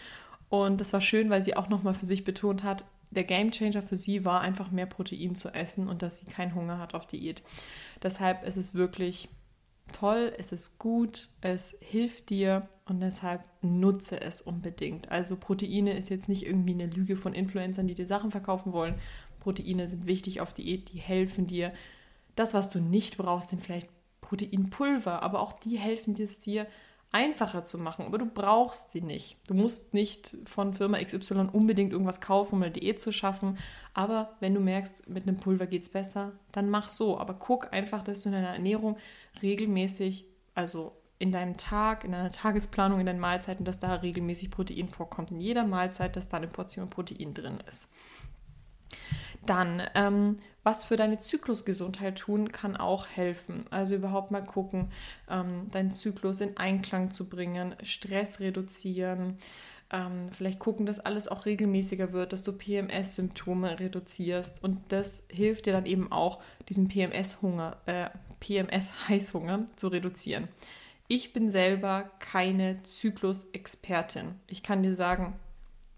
Und 0.48 0.80
das 0.80 0.92
war 0.92 1.00
schön, 1.00 1.30
weil 1.30 1.42
sie 1.42 1.56
auch 1.56 1.68
nochmal 1.68 1.94
für 1.94 2.04
sich 2.04 2.24
betont 2.24 2.64
hat, 2.64 2.84
der 3.10 3.24
Gamechanger 3.24 3.82
für 3.82 3.96
sie 3.96 4.24
war 4.24 4.40
einfach 4.40 4.70
mehr 4.70 4.86
Protein 4.86 5.34
zu 5.34 5.48
essen 5.48 5.88
und 5.88 6.02
dass 6.02 6.18
sie 6.18 6.26
keinen 6.26 6.54
Hunger 6.54 6.78
hat 6.78 6.94
auf 6.94 7.06
Diät. 7.06 7.42
Deshalb 8.02 8.44
ist 8.44 8.56
es 8.56 8.74
wirklich 8.74 9.28
toll, 9.92 10.32
es 10.38 10.52
ist 10.52 10.78
gut, 10.78 11.28
es 11.40 11.76
hilft 11.80 12.30
dir 12.30 12.68
und 12.86 13.00
deshalb 13.00 13.42
nutze 13.62 14.20
es 14.20 14.40
unbedingt. 14.40 15.10
Also 15.10 15.36
Proteine 15.36 15.96
ist 15.96 16.10
jetzt 16.10 16.28
nicht 16.28 16.46
irgendwie 16.46 16.74
eine 16.74 16.86
Lüge 16.86 17.16
von 17.16 17.34
Influencern, 17.34 17.86
die 17.86 17.94
dir 17.94 18.06
Sachen 18.06 18.30
verkaufen 18.30 18.72
wollen. 18.72 18.94
Proteine 19.40 19.88
sind 19.88 20.06
wichtig 20.06 20.40
auf 20.40 20.52
Diät, 20.52 20.92
die 20.92 20.98
helfen 20.98 21.46
dir. 21.46 21.72
Das, 22.34 22.54
was 22.54 22.70
du 22.70 22.80
nicht 22.80 23.16
brauchst, 23.16 23.50
sind 23.50 23.62
vielleicht 23.62 23.88
Proteinpulver, 24.20 25.22
aber 25.22 25.40
auch 25.40 25.52
die 25.52 25.78
helfen 25.78 26.14
dir, 26.14 26.66
einfacher 27.10 27.64
zu 27.64 27.78
machen, 27.78 28.04
aber 28.04 28.18
du 28.18 28.26
brauchst 28.26 28.90
sie 28.90 29.00
nicht. 29.00 29.38
Du 29.46 29.54
musst 29.54 29.94
nicht 29.94 30.36
von 30.44 30.74
Firma 30.74 30.98
XY 31.02 31.48
unbedingt 31.52 31.92
irgendwas 31.92 32.20
kaufen, 32.20 32.56
um 32.56 32.62
eine 32.62 32.70
Diät 32.70 33.00
zu 33.00 33.12
schaffen. 33.12 33.56
Aber 33.94 34.36
wenn 34.40 34.54
du 34.54 34.60
merkst, 34.60 35.08
mit 35.08 35.26
einem 35.26 35.38
Pulver 35.38 35.66
geht 35.66 35.84
es 35.84 35.90
besser, 35.90 36.32
dann 36.52 36.68
mach 36.68 36.88
so. 36.88 37.18
Aber 37.18 37.34
guck 37.34 37.72
einfach, 37.72 38.02
dass 38.02 38.22
du 38.22 38.28
in 38.28 38.34
deiner 38.34 38.52
Ernährung 38.52 38.98
regelmäßig, 39.42 40.26
also 40.54 40.96
in 41.18 41.32
deinem 41.32 41.56
Tag, 41.56 42.04
in 42.04 42.12
deiner 42.12 42.30
Tagesplanung, 42.30 43.00
in 43.00 43.06
deinen 43.06 43.20
Mahlzeiten, 43.20 43.64
dass 43.64 43.78
da 43.78 43.94
regelmäßig 43.94 44.50
Protein 44.50 44.88
vorkommt. 44.88 45.30
In 45.30 45.40
jeder 45.40 45.64
Mahlzeit, 45.64 46.14
dass 46.14 46.28
da 46.28 46.36
eine 46.36 46.46
Portion 46.46 46.90
Protein 46.90 47.32
drin 47.32 47.58
ist. 47.68 47.88
Dann, 49.48 49.82
ähm, 49.94 50.36
was 50.62 50.84
für 50.84 50.96
deine 50.96 51.18
Zyklusgesundheit 51.18 52.18
tun, 52.18 52.52
kann 52.52 52.76
auch 52.76 53.06
helfen. 53.08 53.64
Also 53.70 53.94
überhaupt 53.94 54.30
mal 54.30 54.44
gucken, 54.44 54.92
ähm, 55.30 55.70
deinen 55.70 55.90
Zyklus 55.90 56.40
in 56.42 56.56
Einklang 56.58 57.10
zu 57.10 57.28
bringen, 57.28 57.74
Stress 57.82 58.40
reduzieren, 58.40 59.38
Ähm, 59.90 60.28
vielleicht 60.32 60.58
gucken, 60.58 60.84
dass 60.84 61.00
alles 61.00 61.28
auch 61.28 61.46
regelmäßiger 61.46 62.12
wird, 62.12 62.34
dass 62.34 62.42
du 62.42 62.52
PMS-Symptome 62.52 63.80
reduzierst. 63.80 64.62
Und 64.62 64.80
das 64.88 65.24
hilft 65.30 65.64
dir 65.64 65.72
dann 65.72 65.86
eben 65.86 66.12
auch, 66.12 66.42
diesen 66.68 66.88
PMS-Hunger, 66.88 67.78
äh, 67.86 68.10
PMS-Heißhunger 68.40 69.64
zu 69.76 69.88
reduzieren. 69.88 70.48
Ich 71.08 71.32
bin 71.32 71.50
selber 71.50 72.10
keine 72.18 72.82
Zyklus-Expertin. 72.82 74.34
Ich 74.46 74.62
kann 74.62 74.82
dir 74.82 74.94
sagen, 74.94 75.38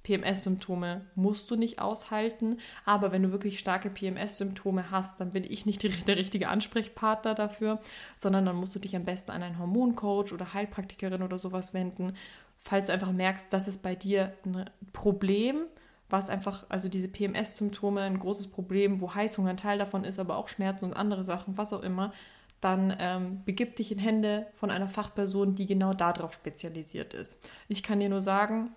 PMS-Symptome 0.02 1.02
musst 1.14 1.50
du 1.50 1.56
nicht 1.56 1.78
aushalten, 1.80 2.58
aber 2.84 3.12
wenn 3.12 3.22
du 3.22 3.32
wirklich 3.32 3.58
starke 3.58 3.90
PMS-Symptome 3.90 4.90
hast, 4.90 5.20
dann 5.20 5.32
bin 5.32 5.44
ich 5.44 5.66
nicht 5.66 5.82
der 6.08 6.16
richtige 6.16 6.48
Ansprechpartner 6.48 7.34
dafür, 7.34 7.80
sondern 8.16 8.46
dann 8.46 8.56
musst 8.56 8.74
du 8.74 8.78
dich 8.78 8.96
am 8.96 9.04
besten 9.04 9.30
an 9.30 9.42
einen 9.42 9.58
Hormoncoach 9.58 10.32
oder 10.32 10.54
Heilpraktikerin 10.54 11.22
oder 11.22 11.38
sowas 11.38 11.74
wenden, 11.74 12.14
falls 12.60 12.86
du 12.86 12.92
einfach 12.92 13.12
merkst, 13.12 13.52
dass 13.52 13.68
es 13.68 13.78
bei 13.78 13.94
dir 13.94 14.32
ein 14.44 14.68
Problem, 14.92 15.66
was 16.08 16.28
einfach, 16.28 16.66
also 16.68 16.88
diese 16.88 17.08
PMS-Symptome, 17.08 18.00
ein 18.00 18.18
großes 18.18 18.48
Problem, 18.48 19.00
wo 19.00 19.14
Heißhunger 19.14 19.50
ein 19.50 19.56
Teil 19.56 19.78
davon 19.78 20.04
ist, 20.04 20.18
aber 20.18 20.36
auch 20.36 20.48
Schmerzen 20.48 20.86
und 20.86 20.94
andere 20.94 21.24
Sachen, 21.24 21.56
was 21.56 21.72
auch 21.72 21.82
immer, 21.82 22.12
dann 22.60 22.94
ähm, 22.98 23.42
begib 23.44 23.76
dich 23.76 23.90
in 23.90 23.98
Hände 23.98 24.46
von 24.52 24.70
einer 24.70 24.88
Fachperson, 24.88 25.54
die 25.54 25.66
genau 25.66 25.94
darauf 25.94 26.34
spezialisiert 26.34 27.14
ist. 27.14 27.38
Ich 27.68 27.82
kann 27.82 28.00
dir 28.00 28.08
nur 28.08 28.20
sagen, 28.20 28.70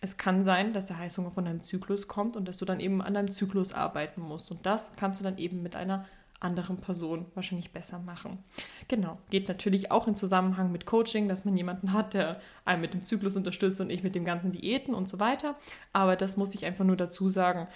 es 0.00 0.16
kann 0.16 0.44
sein, 0.44 0.72
dass 0.72 0.86
der 0.86 0.98
Heißhunger 0.98 1.30
von 1.30 1.44
deinem 1.44 1.62
Zyklus 1.62 2.08
kommt 2.08 2.36
und 2.36 2.48
dass 2.48 2.56
du 2.56 2.64
dann 2.64 2.80
eben 2.80 3.02
an 3.02 3.14
deinem 3.14 3.30
Zyklus 3.30 3.72
arbeiten 3.72 4.22
musst. 4.22 4.50
Und 4.50 4.64
das 4.64 4.96
kannst 4.96 5.20
du 5.20 5.24
dann 5.24 5.38
eben 5.38 5.62
mit 5.62 5.76
einer 5.76 6.06
anderen 6.40 6.78
Person 6.78 7.26
wahrscheinlich 7.34 7.72
besser 7.72 7.98
machen. 7.98 8.42
Genau, 8.88 9.18
geht 9.28 9.46
natürlich 9.48 9.90
auch 9.90 10.08
in 10.08 10.16
Zusammenhang 10.16 10.72
mit 10.72 10.86
Coaching, 10.86 11.28
dass 11.28 11.44
man 11.44 11.54
jemanden 11.54 11.92
hat, 11.92 12.14
der 12.14 12.40
einen 12.64 12.80
mit 12.80 12.94
dem 12.94 13.04
Zyklus 13.04 13.36
unterstützt 13.36 13.80
und 13.82 13.90
ich 13.90 14.02
mit 14.02 14.14
dem 14.14 14.24
ganzen 14.24 14.50
Diäten 14.50 14.94
und 14.94 15.08
so 15.08 15.20
weiter. 15.20 15.56
Aber 15.92 16.16
das 16.16 16.38
muss 16.38 16.54
ich 16.54 16.64
einfach 16.64 16.84
nur 16.84 16.96
dazu 16.96 17.28
sagen. 17.28 17.68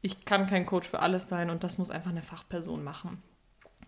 Ich 0.00 0.24
kann 0.24 0.46
kein 0.46 0.64
Coach 0.64 0.88
für 0.88 1.00
alles 1.00 1.28
sein 1.28 1.50
und 1.50 1.64
das 1.64 1.76
muss 1.76 1.90
einfach 1.90 2.10
eine 2.10 2.22
Fachperson 2.22 2.84
machen. 2.84 3.20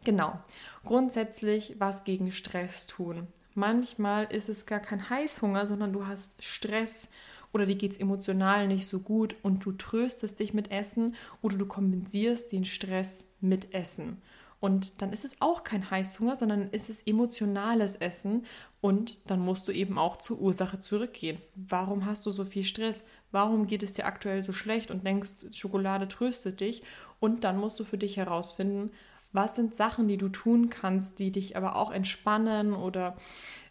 Genau. 0.03 0.41
Grundsätzlich 0.85 1.77
was 1.79 2.03
gegen 2.03 2.33
Stress 2.33 2.89
tun. 2.89 3.29
Manchmal 3.55 4.25
ist 4.25 4.49
es 4.49 4.67
gar 4.67 4.81
kein 4.81 5.09
Heißhunger, 5.09 5.69
sondern 5.69 5.93
du 5.93 6.07
hast 6.07 6.43
Stress 6.43 7.09
oder 7.53 7.67
dir 7.67 7.77
geht 7.77 7.93
es 7.93 7.99
emotional 7.99 8.69
nicht 8.69 8.87
so 8.87 9.01
gut 9.01 9.37
und 9.43 9.65
du 9.65 9.73
tröstest 9.73 10.41
dich 10.41 10.55
mit 10.55 10.71
Essen 10.71 11.15
oder 11.43 11.57
du 11.57 11.67
kompensierst 11.67 12.53
den 12.53 12.65
Stress 12.65 13.29
mit 13.41 13.75
Essen. 13.75 14.23
Und 14.61 15.01
dann 15.01 15.13
ist 15.13 15.25
es 15.25 15.41
auch 15.41 15.65
kein 15.65 15.91
Heißhunger, 15.91 16.37
sondern 16.37 16.69
ist 16.71 16.91
es 16.91 17.01
emotionales 17.07 17.97
Essen 17.97 18.45
und 18.83 19.17
dann 19.27 19.41
musst 19.41 19.67
du 19.67 19.73
eben 19.73 19.99
auch 19.99 20.19
zur 20.19 20.39
Ursache 20.39 20.79
zurückgehen. 20.79 21.39
Warum 21.55 22.05
hast 22.05 22.27
du 22.27 22.31
so 22.31 22.45
viel 22.45 22.65
Stress? 22.65 23.05
Warum 23.33 23.67
geht 23.67 23.83
es 23.83 23.95
dir 23.95 24.05
aktuell 24.05 24.43
so 24.43 24.53
schlecht 24.53 24.91
und 24.91 25.07
denkst, 25.07 25.47
Schokolade 25.53 26.09
tröstet 26.09 26.61
dich? 26.61 26.83
Und 27.21 27.43
dann 27.45 27.57
musst 27.57 27.81
du 27.81 27.85
für 27.85 27.97
dich 27.97 28.19
herausfinden, 28.19 28.91
was 29.33 29.55
sind 29.55 29.77
Sachen, 29.77 30.09
die 30.09 30.19
du 30.19 30.29
tun 30.29 30.69
kannst, 30.69 31.21
die 31.21 31.31
dich 31.31 31.57
aber 31.57 31.77
auch 31.77 31.91
entspannen 31.91 32.75
oder 32.75 33.17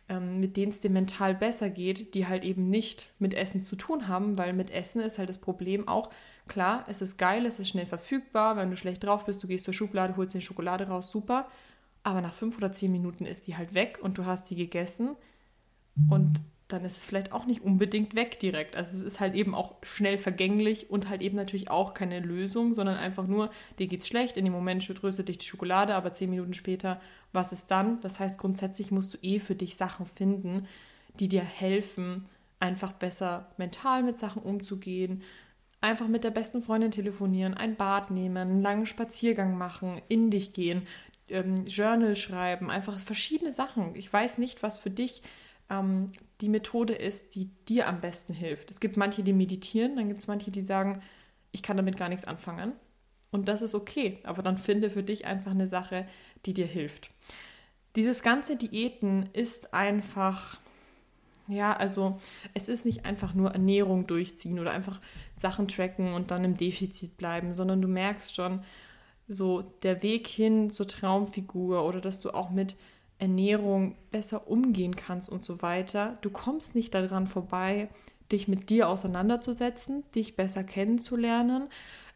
mit 0.09 0.57
denen 0.57 0.71
es 0.71 0.79
dir 0.79 0.89
mental 0.89 1.35
besser 1.35 1.69
geht, 1.69 2.15
die 2.15 2.27
halt 2.27 2.43
eben 2.43 2.69
nicht 2.69 3.11
mit 3.19 3.33
Essen 3.33 3.63
zu 3.63 3.75
tun 3.75 4.07
haben, 4.07 4.37
weil 4.37 4.53
mit 4.53 4.71
Essen 4.71 5.01
ist 5.01 5.19
halt 5.19 5.29
das 5.29 5.37
Problem 5.37 5.87
auch, 5.87 6.09
klar, 6.47 6.85
es 6.87 7.01
ist 7.01 7.17
geil, 7.17 7.45
es 7.45 7.59
ist 7.59 7.69
schnell 7.69 7.85
verfügbar, 7.85 8.57
wenn 8.57 8.71
du 8.71 8.75
schlecht 8.75 9.03
drauf 9.03 9.25
bist, 9.25 9.43
du 9.43 9.47
gehst 9.47 9.65
zur 9.65 9.73
Schublade, 9.73 10.17
holst 10.17 10.33
die 10.33 10.41
Schokolade 10.41 10.87
raus, 10.87 11.11
super, 11.11 11.47
aber 12.01 12.21
nach 12.21 12.33
fünf 12.33 12.57
oder 12.57 12.71
zehn 12.71 12.91
Minuten 12.91 13.25
ist 13.25 13.45
die 13.47 13.55
halt 13.55 13.73
weg 13.73 13.99
und 14.01 14.17
du 14.17 14.25
hast 14.25 14.49
die 14.49 14.55
gegessen. 14.55 15.15
Und 16.09 16.41
dann 16.69 16.85
ist 16.85 16.97
es 16.97 17.05
vielleicht 17.05 17.31
auch 17.31 17.45
nicht 17.45 17.63
unbedingt 17.63 18.15
weg 18.15 18.39
direkt. 18.39 18.75
Also 18.75 18.97
es 18.97 19.03
ist 19.03 19.19
halt 19.19 19.33
eben 19.33 19.55
auch 19.55 19.75
schnell 19.81 20.19
vergänglich 20.19 20.89
und 20.91 21.09
halt 21.09 21.21
eben 21.21 21.35
natürlich 21.35 21.69
auch 21.71 21.95
keine 21.95 22.19
Lösung, 22.19 22.75
sondern 22.75 22.95
einfach 22.97 23.25
nur, 23.25 23.49
dir 23.79 23.88
geht's 23.88 24.07
schlecht, 24.07 24.38
in 24.38 24.45
dem 24.45 24.53
Moment 24.53 24.85
tröstet 24.95 25.29
dich 25.29 25.39
die 25.39 25.47
Schokolade, 25.47 25.95
aber 25.95 26.13
zehn 26.13 26.29
Minuten 26.29 26.53
später, 26.53 27.01
was 27.33 27.51
ist 27.51 27.71
dann? 27.71 27.99
Das 28.01 28.19
heißt, 28.19 28.39
grundsätzlich 28.39 28.91
musst 28.91 29.15
du 29.15 29.17
eh 29.23 29.39
für 29.39 29.55
dich 29.55 29.75
Sachen 29.77 30.05
finden, 30.05 30.67
die 31.19 31.27
dir 31.27 31.41
helfen, 31.41 32.27
einfach 32.59 32.91
besser 32.91 33.49
mental 33.57 34.03
mit 34.03 34.19
Sachen 34.19 34.43
umzugehen, 34.43 35.23
einfach 35.81 36.07
mit 36.07 36.23
der 36.23 36.31
besten 36.31 36.61
Freundin 36.61 36.91
telefonieren, 36.91 37.55
ein 37.55 37.77
Bad 37.77 38.11
nehmen, 38.11 38.38
einen 38.38 38.61
langen 38.61 38.85
Spaziergang 38.85 39.57
machen, 39.57 40.01
in 40.07 40.29
dich 40.29 40.53
gehen, 40.53 40.85
ähm, 41.29 41.65
Journal 41.65 42.15
schreiben, 42.15 42.69
einfach 42.69 42.99
verschiedene 42.99 43.53
Sachen. 43.53 43.95
Ich 43.95 44.11
weiß 44.11 44.38
nicht, 44.38 44.61
was 44.61 44.77
für 44.77 44.91
dich 44.91 45.23
ähm, 45.69 46.11
die 46.41 46.49
Methode 46.49 46.93
ist, 46.93 47.35
die 47.35 47.49
dir 47.67 47.88
am 47.88 48.01
besten 48.01 48.33
hilft. 48.33 48.71
Es 48.71 48.79
gibt 48.79 48.97
manche, 48.97 49.23
die 49.23 49.33
meditieren, 49.33 49.95
dann 49.95 50.07
gibt 50.07 50.21
es 50.21 50.27
manche, 50.27 50.51
die 50.51 50.61
sagen, 50.61 51.01
ich 51.51 51.63
kann 51.63 51.77
damit 51.77 51.97
gar 51.97 52.09
nichts 52.09 52.25
anfangen. 52.25 52.74
Und 53.31 53.48
das 53.48 53.61
ist 53.61 53.75
okay, 53.75 54.20
aber 54.24 54.41
dann 54.41 54.57
finde 54.57 54.89
für 54.89 55.03
dich 55.03 55.25
einfach 55.25 55.51
eine 55.51 55.67
Sache, 55.67 56.07
die 56.46 56.53
dir 56.53 56.65
hilft. 56.65 57.11
Dieses 57.96 58.22
ganze 58.22 58.55
Diäten 58.55 59.29
ist 59.33 59.74
einfach, 59.74 60.59
ja, 61.48 61.75
also 61.75 62.17
es 62.53 62.70
ist 62.70 62.85
nicht 62.85 63.05
einfach 63.05 63.33
nur 63.33 63.51
Ernährung 63.51 64.07
durchziehen 64.07 64.59
oder 64.59 64.72
einfach 64.72 65.01
Sachen 65.35 65.67
tracken 65.67 66.13
und 66.13 66.31
dann 66.31 66.44
im 66.44 66.57
Defizit 66.57 67.17
bleiben, 67.17 67.53
sondern 67.53 67.81
du 67.81 67.87
merkst 67.87 68.35
schon 68.35 68.63
so 69.27 69.61
der 69.83 70.01
Weg 70.01 70.27
hin 70.27 70.72
zur 70.72 70.87
Traumfigur 70.87 71.85
oder 71.85 72.01
dass 72.01 72.20
du 72.20 72.31
auch 72.31 72.50
mit 72.50 72.75
Ernährung 73.20 73.96
besser 74.12 74.50
umgehen 74.50 74.96
kannst 74.96 75.29
und 75.29 75.44
so 75.44 75.62
weiter. 75.62 76.18
Du 76.22 76.29
kommst 76.29 76.74
nicht 76.74 76.94
daran 76.94 77.27
vorbei, 77.27 77.90
dich 78.32 78.48
mit 78.48 78.70
dir 78.70 78.90
auseinanderzusetzen, 78.90 80.03
dich 80.16 80.36
besser 80.36 80.64
kennenzulernen, 80.64 81.68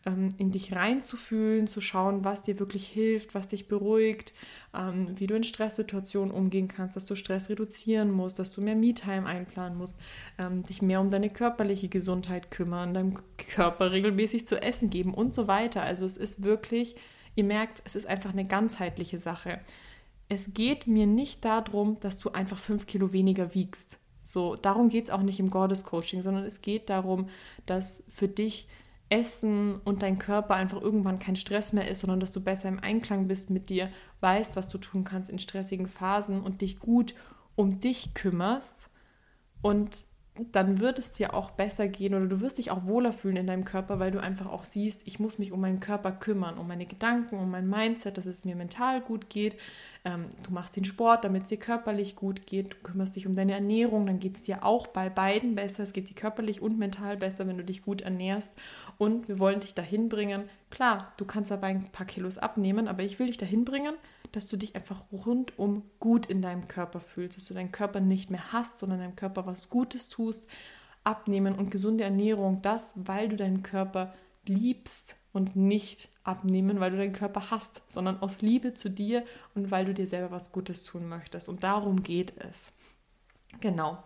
ähm, 0.06 0.30
in 0.38 0.52
dich 0.52 0.74
reinzufühlen, 0.74 1.68
zu 1.68 1.82
schauen, 1.82 2.24
was 2.24 2.42
dir 2.42 2.60
wirklich 2.60 2.88
hilft, 2.88 3.36
was 3.36 3.48
dich 3.48 3.68
beruhigt, 3.68 4.34
ähm, 4.74 5.08
wie 5.16 5.28
du 5.28 5.36
in 5.36 5.44
Stresssituationen 5.44 6.34
umgehen 6.34 6.68
kannst, 6.68 6.96
dass 6.96 7.06
du 7.06 7.16
Stress 7.16 7.50
reduzieren 7.50 8.12
musst, 8.12 8.40
dass 8.40 8.52
du 8.52 8.62
mehr 8.62 8.76
Me-Time 8.76 9.26
einplanen 9.26 9.78
musst, 9.78 9.96
ähm, 10.38 10.64
dich 10.64 10.82
mehr 10.82 11.02
um 11.02 11.10
deine 11.10 11.30
körperliche 11.30 11.90
Gesundheit 11.90 12.52
kümmern, 12.52 12.94
deinem 12.94 13.18
Körper 13.38 13.92
regelmäßig 13.92 14.48
zu 14.48 14.62
essen 14.62 14.90
geben 14.90 15.14
und 15.14 15.34
so 15.34 15.48
weiter. 15.48 15.82
Also 15.82 16.06
es 16.06 16.18
ist 16.18 16.44
wirklich, 16.44 16.96
ihr 17.36 17.44
merkt, 17.44 17.82
es 17.86 17.96
ist 17.96 18.06
einfach 18.06 18.32
eine 18.32 18.46
ganzheitliche 18.46 19.20
Sache 19.20 19.60
es 20.30 20.54
geht 20.54 20.88
mir 20.88 21.08
nicht 21.08 21.46
darum, 21.46 22.00
dass 22.00 22.20
du 22.20 22.32
einfach 22.32 22.58
fünf 22.58 22.88
Kilo 22.88 23.12
weniger 23.12 23.54
wiegst. 23.54 24.00
So, 24.22 24.56
darum 24.56 24.90
geht 24.90 25.06
es 25.06 25.10
auch 25.12 25.22
nicht 25.22 25.40
im 25.40 25.50
Goddess 25.50 25.84
Coaching, 25.84 26.22
sondern 26.22 26.46
es 26.46 26.62
geht 26.62 26.90
darum, 26.90 27.30
dass 27.66 28.04
für 28.08 28.28
dich 28.28 28.68
Essen 29.10 29.80
und 29.84 30.02
dein 30.02 30.18
Körper 30.18 30.56
einfach 30.56 30.82
irgendwann 30.82 31.20
kein 31.20 31.36
Stress 31.36 31.74
mehr 31.74 31.88
ist, 31.88 32.00
sondern 32.00 32.20
dass 32.20 32.32
du 32.32 32.42
besser 32.42 32.70
im 32.70 32.80
Einklang 32.80 33.28
bist 33.28 33.50
mit 33.50 33.70
dir, 33.70 33.90
weißt, 34.22 34.56
was 34.56 34.70
du 34.70 34.78
tun 34.78 35.04
kannst 35.04 35.30
in 35.30 35.40
stressigen 35.40 35.88
Phasen 35.88 36.42
und 36.42 36.62
dich 36.62 36.80
gut 36.80 37.14
um 37.56 37.80
dich 37.80 38.14
kümmerst 38.16 38.90
und 39.62 40.06
dann 40.36 40.80
wird 40.80 40.98
es 40.98 41.12
dir 41.12 41.36
auch 41.36 41.52
besser 41.52 41.88
gehen 41.88 42.16
oder 42.16 42.26
du 42.26 42.42
wirst 42.42 42.58
dich 42.58 42.72
auch 42.72 42.88
wohler 42.88 43.14
fühlen 43.14 43.38
in 43.38 43.46
deinem 43.46 43.66
Körper, 43.66 44.00
weil 44.00 44.10
du 44.10 44.20
einfach 44.20 44.48
auch 44.48 44.66
siehst, 44.66 45.04
ich 45.06 45.20
muss 45.20 45.38
mich 45.38 45.52
um 45.52 45.62
meinen 45.62 45.80
Körper 45.80 46.12
kümmern, 46.12 46.58
um 46.58 46.68
meine 46.68 46.88
Gedanken, 46.88 47.38
um 47.38 47.52
mein 47.52 47.70
Mindset, 47.70 48.18
dass 48.18 48.26
es 48.26 48.44
mir 48.44 48.56
mental 48.56 49.02
gut 49.02 49.30
geht. 49.30 49.58
Ähm, 50.04 50.26
du 50.42 50.52
machst 50.52 50.76
den 50.76 50.86
Sport, 50.86 51.24
damit 51.24 51.44
es 51.44 51.50
dir 51.50 51.60
körperlich 51.60 52.16
gut 52.16 52.48
geht. 52.48 52.74
Du 52.74 52.78
kümmerst 52.78 53.16
dich 53.16 53.28
um 53.28 53.36
deine 53.36 53.54
Ernährung, 53.54 54.08
dann 54.08 54.20
geht 54.20 54.38
es 54.38 54.42
dir 54.42 54.66
auch 54.66 54.88
bei 54.88 55.08
beiden 55.08 55.54
besser. 55.54 55.84
Es 55.84 55.94
geht 55.94 56.10
dir 56.10 56.16
körperlich 56.16 56.62
und 56.64 56.80
mental 56.80 57.16
besser, 57.16 57.48
wenn 57.48 57.58
du 57.58 57.64
dich 57.64 57.84
gut 57.84 58.02
ernährst. 58.02 58.58
Und 58.98 59.28
wir 59.28 59.38
wollen 59.38 59.60
dich 59.60 59.76
dahin 59.76 60.10
bringen. 60.10 60.46
Klar, 60.72 61.14
du 61.18 61.26
kannst 61.26 61.52
dabei 61.52 61.68
ein 61.68 61.92
paar 61.92 62.08
Kilos 62.08 62.40
abnehmen, 62.40 62.88
aber 62.88 63.04
ich 63.04 63.20
will 63.20 63.28
dich 63.28 63.38
dahin 63.38 63.66
bringen, 63.66 63.94
dass 64.34 64.48
du 64.48 64.58
dich 64.58 64.76
einfach 64.76 65.06
rundum 65.12 65.84
gut 66.00 66.26
in 66.26 66.42
deinem 66.42 66.68
Körper 66.68 67.00
fühlst, 67.00 67.38
dass 67.38 67.46
du 67.46 67.54
deinen 67.54 67.72
Körper 67.72 68.02
nicht 68.02 68.30
mehr 68.30 68.52
hast, 68.52 68.80
sondern 68.80 69.00
deinem 69.00 69.16
Körper 69.16 69.46
was 69.46 69.70
Gutes 69.70 70.10
tust. 70.10 70.48
Abnehmen 71.06 71.56
und 71.56 71.70
gesunde 71.70 72.04
Ernährung, 72.04 72.62
das, 72.62 72.94
weil 72.96 73.30
du 73.30 73.36
deinen 73.36 73.62
Körper 73.62 74.14
liebst 74.46 75.18
und 75.34 75.56
nicht 75.56 76.10
abnehmen, 76.24 76.80
weil 76.80 76.92
du 76.92 76.98
deinen 76.98 77.14
Körper 77.14 77.52
hast, 77.52 77.84
sondern 77.88 78.20
aus 78.22 78.42
Liebe 78.42 78.74
zu 78.74 78.90
dir 78.90 79.24
und 79.54 79.70
weil 79.70 79.86
du 79.86 79.94
dir 79.94 80.08
selber 80.08 80.32
was 80.32 80.52
Gutes 80.52 80.84
tun 80.84 81.08
möchtest. 81.08 81.48
Und 81.48 81.64
darum 81.64 82.04
geht 82.04 82.34
es. 82.44 82.74
Genau. 83.60 84.04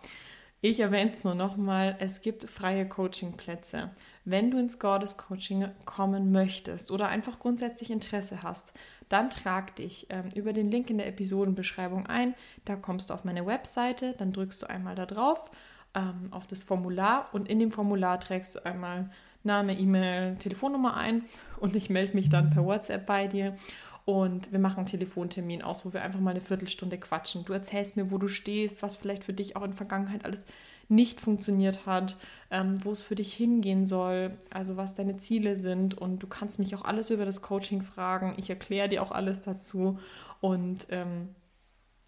Ich 0.60 0.80
erwähne 0.80 1.12
es 1.14 1.24
nur 1.24 1.34
nochmal, 1.34 1.96
es 2.00 2.20
gibt 2.20 2.44
freie 2.44 2.86
Coachingplätze. 2.88 3.90
Wenn 4.30 4.50
du 4.50 4.58
ins 4.58 4.78
Goddess 4.78 5.16
Coaching 5.16 5.68
kommen 5.86 6.32
möchtest 6.32 6.90
oder 6.90 7.08
einfach 7.08 7.38
grundsätzlich 7.38 7.90
Interesse 7.90 8.42
hast, 8.42 8.72
dann 9.08 9.30
trag 9.30 9.76
dich 9.76 10.06
ähm, 10.10 10.28
über 10.34 10.52
den 10.52 10.70
Link 10.70 10.90
in 10.90 10.98
der 10.98 11.06
Episodenbeschreibung 11.06 12.06
ein. 12.06 12.34
Da 12.66 12.76
kommst 12.76 13.08
du 13.08 13.14
auf 13.14 13.24
meine 13.24 13.46
Webseite, 13.46 14.14
dann 14.18 14.32
drückst 14.32 14.62
du 14.62 14.68
einmal 14.68 14.94
da 14.94 15.06
drauf 15.06 15.50
ähm, 15.94 16.28
auf 16.30 16.46
das 16.46 16.62
Formular 16.62 17.28
und 17.32 17.48
in 17.48 17.58
dem 17.58 17.70
Formular 17.70 18.20
trägst 18.20 18.56
du 18.56 18.66
einmal 18.66 19.10
Name, 19.44 19.78
E-Mail, 19.78 20.36
Telefonnummer 20.36 20.96
ein 20.96 21.24
und 21.58 21.74
ich 21.74 21.88
melde 21.88 22.14
mich 22.14 22.28
dann 22.28 22.50
per 22.50 22.64
WhatsApp 22.64 23.06
bei 23.06 23.28
dir 23.28 23.56
und 24.04 24.52
wir 24.52 24.58
machen 24.58 24.78
einen 24.78 24.86
Telefontermin 24.86 25.62
aus, 25.62 25.84
wo 25.84 25.92
wir 25.92 26.02
einfach 26.02 26.20
mal 26.20 26.30
eine 26.30 26.40
Viertelstunde 26.40 26.98
quatschen. 26.98 27.44
Du 27.44 27.52
erzählst 27.52 27.96
mir, 27.96 28.10
wo 28.10 28.18
du 28.18 28.28
stehst, 28.28 28.82
was 28.82 28.96
vielleicht 28.96 29.24
für 29.24 29.34
dich 29.34 29.54
auch 29.56 29.62
in 29.62 29.74
Vergangenheit 29.74 30.24
alles 30.24 30.46
nicht 30.88 31.20
funktioniert 31.20 31.86
hat, 31.86 32.16
ähm, 32.50 32.82
wo 32.84 32.92
es 32.92 33.02
für 33.02 33.14
dich 33.14 33.32
hingehen 33.34 33.86
soll, 33.86 34.36
also 34.50 34.76
was 34.76 34.94
deine 34.94 35.18
Ziele 35.18 35.56
sind. 35.56 35.96
Und 35.96 36.22
du 36.22 36.26
kannst 36.26 36.58
mich 36.58 36.74
auch 36.74 36.82
alles 36.82 37.10
über 37.10 37.26
das 37.26 37.42
Coaching 37.42 37.82
fragen. 37.82 38.34
Ich 38.38 38.48
erkläre 38.48 38.88
dir 38.88 39.02
auch 39.02 39.12
alles 39.12 39.42
dazu. 39.42 39.98
Und 40.40 40.86
ähm, 40.90 41.34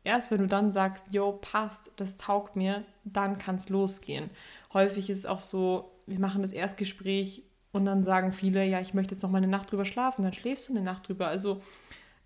erst 0.05 0.31
wenn 0.31 0.39
du 0.39 0.47
dann 0.47 0.73
sagst, 0.73 1.07
jo, 1.13 1.33
passt, 1.33 1.91
das 1.97 2.17
taugt 2.17 2.57
mir, 2.57 2.85
dann 3.05 3.39
kann 3.39 3.57
es 3.57 3.69
losgehen. 3.69 4.31
Häufig 4.73 5.11
ist 5.11 5.19
es 5.19 5.27
auch 5.27 5.41
so, 5.41 5.93
wir 6.07 6.19
machen 6.19 6.43
das 6.43 6.53
Erstgespräch 6.53 7.43
und 7.73 7.85
dann 7.85 8.05
sagen 8.05 8.33
viele, 8.33 8.65
ja, 8.65 8.81
ich 8.81 8.95
möchte 8.95 9.15
jetzt 9.15 9.23
noch 9.23 9.31
mal 9.31 9.39
eine 9.39 9.47
Nacht 9.47 9.71
drüber 9.71 9.85
schlafen, 9.85 10.23
dann 10.23 10.33
schläfst 10.33 10.69
du 10.69 10.73
eine 10.73 10.83
Nacht 10.83 11.09
drüber. 11.09 11.29
Also 11.29 11.63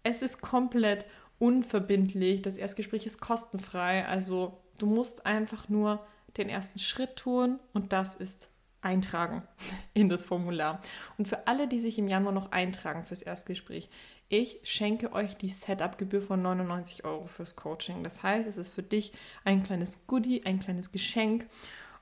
es 0.02 0.22
ist 0.22 0.40
komplett 0.40 1.04
unverbindlich. 1.38 2.42
Das 2.42 2.56
Erstgespräch 2.56 3.06
ist 3.06 3.20
kostenfrei. 3.20 4.06
Also 4.06 4.58
du 4.78 4.86
musst 4.86 5.26
einfach 5.26 5.68
nur 5.68 6.00
den 6.36 6.48
ersten 6.48 6.78
Schritt 6.78 7.16
tun 7.16 7.60
und 7.72 7.92
das 7.92 8.14
ist 8.14 8.48
eintragen 8.80 9.42
in 9.94 10.08
das 10.08 10.24
Formular. 10.24 10.80
Und 11.18 11.28
für 11.28 11.46
alle, 11.46 11.68
die 11.68 11.80
sich 11.80 11.98
im 11.98 12.08
Januar 12.08 12.32
noch 12.32 12.52
eintragen 12.52 13.04
fürs 13.04 13.22
Erstgespräch, 13.22 13.88
ich 14.28 14.60
schenke 14.62 15.12
euch 15.12 15.36
die 15.36 15.48
Setup-Gebühr 15.48 16.22
von 16.22 16.42
99 16.42 17.04
Euro 17.04 17.26
fürs 17.26 17.56
Coaching. 17.56 18.02
Das 18.02 18.22
heißt, 18.22 18.48
es 18.48 18.56
ist 18.56 18.70
für 18.70 18.82
dich 18.82 19.12
ein 19.44 19.62
kleines 19.62 20.06
Goodie, 20.06 20.44
ein 20.44 20.60
kleines 20.60 20.92
Geschenk. 20.92 21.46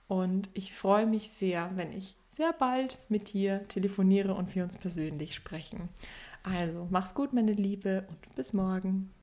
Und 0.08 0.48
ich 0.54 0.74
freue 0.74 1.06
mich 1.06 1.30
sehr, 1.30 1.70
wenn 1.74 1.92
ich 1.92 2.16
sehr 2.28 2.52
bald 2.52 2.98
mit 3.08 3.32
dir 3.32 3.66
telefoniere 3.68 4.34
und 4.34 4.54
wir 4.54 4.64
uns 4.64 4.76
persönlich 4.76 5.34
sprechen. 5.34 5.88
Also, 6.42 6.88
mach's 6.90 7.14
gut, 7.14 7.32
meine 7.32 7.52
Liebe, 7.52 8.06
und 8.08 8.34
bis 8.34 8.52
morgen. 8.52 9.12